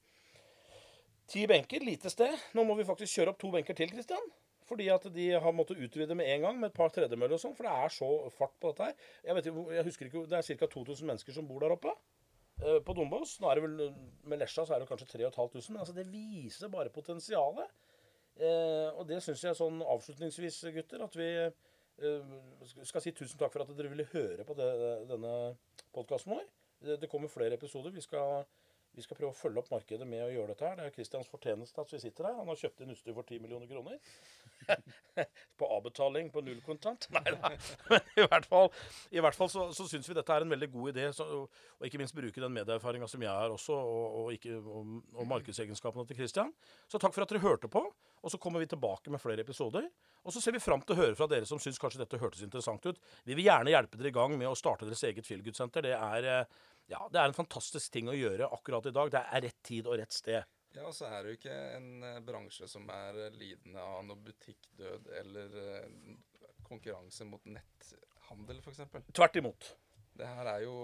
[1.31, 2.33] Ti benker, lite sted.
[2.59, 4.25] Nå må vi faktisk kjøre opp to benker til, Kristian.
[4.67, 7.55] Fordi at de har måttet utvide med en gang med et par tredemøller og sånn.
[7.59, 9.07] For det er så fart på dette her.
[9.27, 10.69] Jeg, vet, jeg husker ikke, Det er ca.
[10.75, 11.95] 2000 mennesker som bor der oppe.
[12.63, 13.37] eh, På Dombås.
[13.43, 13.95] Nå er det vel,
[14.31, 15.71] Med Lesja så er det kanskje 3500.
[15.71, 17.71] Men altså det viser bare potensialet.
[18.41, 22.39] Eh, og det syns jeg sånn avslutningsvis, gutter, at vi eh,
[22.87, 24.71] skal si tusen takk for at dere ville høre på det,
[25.11, 25.35] denne
[25.93, 26.47] podkasten vår.
[26.81, 27.93] Det, det kommer flere episoder.
[27.93, 28.47] Vi skal,
[28.97, 30.79] vi skal prøve å følge opp markedet med å gjøre dette her.
[30.79, 32.39] Det er Kristians fortjeneste at vi sitter her.
[32.41, 34.01] Han har kjøpt inn utstyr for 10 millioner kroner.
[35.61, 37.07] på avbetaling på null kontant.
[37.15, 37.53] Nei da.
[37.91, 38.69] Men i hvert fall,
[39.15, 41.07] i hvert fall så, så syns vi dette er en veldig god idé.
[41.17, 44.95] Så, og ikke minst bruke den medieerfaringa som jeg har også, og, og, ikke, og,
[45.15, 46.55] og markedsegenskapene til Kristian.
[46.91, 47.85] Så takk for at dere hørte på.
[48.21, 49.87] Og så kommer vi tilbake med flere episoder.
[50.21, 52.43] Og så ser vi fram til å høre fra dere som syns kanskje dette hørtes
[52.45, 52.99] interessant ut.
[53.25, 55.87] Vi vil gjerne hjelpe dere i gang med å starte deres eget feelgood-senter.
[55.89, 56.59] Det er eh,
[56.91, 59.11] ja, det er en fantastisk ting å gjøre akkurat i dag.
[59.15, 60.43] Det er rett tid og rett sted.
[60.75, 64.05] Ja, og så er det jo ikke en eh, bransje som er eh, lidende av
[64.07, 66.19] noe butikkdød eller eh,
[66.69, 68.85] konkurranse mot netthandel, f.eks.
[69.11, 69.71] Tvert imot.
[70.21, 70.75] Det her er jo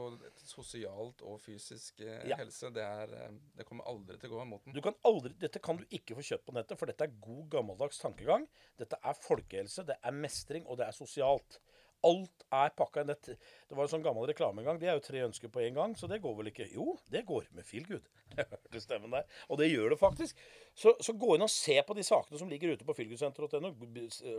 [0.49, 2.39] sosialt og fysisk Ja.
[2.41, 2.71] helse.
[2.73, 3.13] Det, er,
[3.59, 4.73] det kommer aldri til å gå av moten.
[4.75, 7.45] Du kan aldri, dette kan du ikke få kjøpt på nettet, for dette er god,
[7.53, 8.47] gammeldags tankegang.
[8.81, 11.61] Dette er folkehelse, det er mestring, og det er sosialt.
[12.07, 13.11] Alt er pakka inn.
[13.11, 13.37] Det,
[13.67, 14.79] det var en sånn gammel reklame en gang.
[14.81, 16.69] Det er jo tre ønsker på en gang, så det går vel ikke?
[16.73, 18.07] Jo, det går med Feelgood.
[18.37, 19.27] Jeg hørte stemmen der.
[19.51, 20.41] Og det gjør det faktisk.
[20.77, 23.73] Så, så gå inn og se på de sakene som ligger ute på feelgoodsenter.no.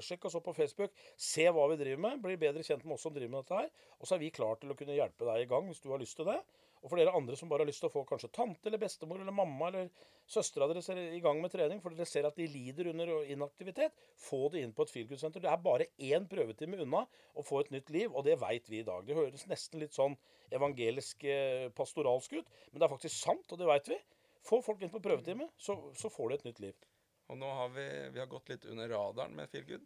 [0.05, 0.95] Sjekk oss opp på Facebook.
[1.29, 2.21] Se hva vi driver med.
[2.23, 3.91] Bli bedre kjent med oss som driver med dette her.
[3.99, 6.01] Og så er vi klar til å kunne hjelpe deg i gang hvis du har
[6.03, 6.39] lyst til det.
[6.87, 9.19] Og for dere andre som bare har lyst til å få kanskje tante eller bestemor
[9.19, 9.89] eller mamma eller
[10.23, 13.91] søstera deres er i gang med trening, for dere ser at de lider under inaktivitet,
[14.23, 15.43] få det inn på et feelgood-senter.
[15.43, 17.03] Det er bare én prøvetime unna
[17.35, 19.03] å få et nytt liv, og det veit vi i dag.
[19.03, 20.15] Det høres nesten litt sånn
[20.55, 23.99] evangelisk eh, pastoralsk ut, men det er faktisk sant, og det veit vi.
[24.47, 26.87] Få folk inn på prøvetime, så, så får de et nytt liv.
[27.27, 27.83] Og nå har vi,
[28.15, 29.83] vi har gått litt under radaren med Feelgood,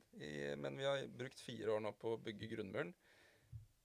[0.62, 2.93] men vi har brukt fire år nå på å bygge grunnmuren.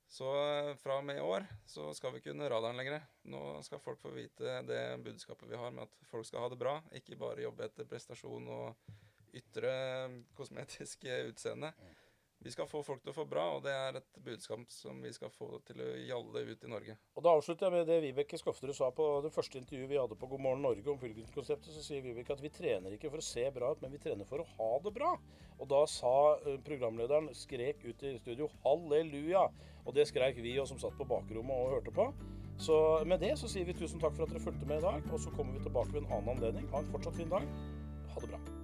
[0.08, 3.02] Så eh, fra og med i år så skal vi ikke under radaren lenger.
[3.32, 6.60] Nå skal folk få vite det budskapet vi har med at folk skal ha det
[6.60, 8.94] bra, ikke bare jobbe etter prestasjon og
[9.36, 9.72] ytre
[10.38, 11.72] kosmetiske utseende.
[12.46, 15.10] Vi skal få folk til å få bra, og det er et budskap som vi
[15.10, 16.94] skal få til å gjalle ut i Norge.
[17.18, 20.18] Og Da avslutter jeg med det Vibeke Skofterud sa på det første intervjuet vi hadde
[20.20, 21.74] på God morgen Norge om Feelgood-konseptet.
[21.74, 24.28] Så sier Vibeke at vi trener ikke for å se bra ut, men vi trener
[24.30, 25.16] for å ha det bra.
[25.58, 29.48] Og da sa eh, programlederen, skrek ut i studio 'halleluja'.
[29.82, 32.12] Og det skreik vi og som satt på bakrommet og hørte på.
[32.62, 32.76] Så
[33.10, 35.02] med det så sier vi tusen takk for at dere fulgte med i dag.
[35.10, 36.70] Og så kommer vi tilbake ved en annen anledning.
[36.70, 37.42] Ha en fortsatt fin dag.
[38.14, 38.55] Ha det bra.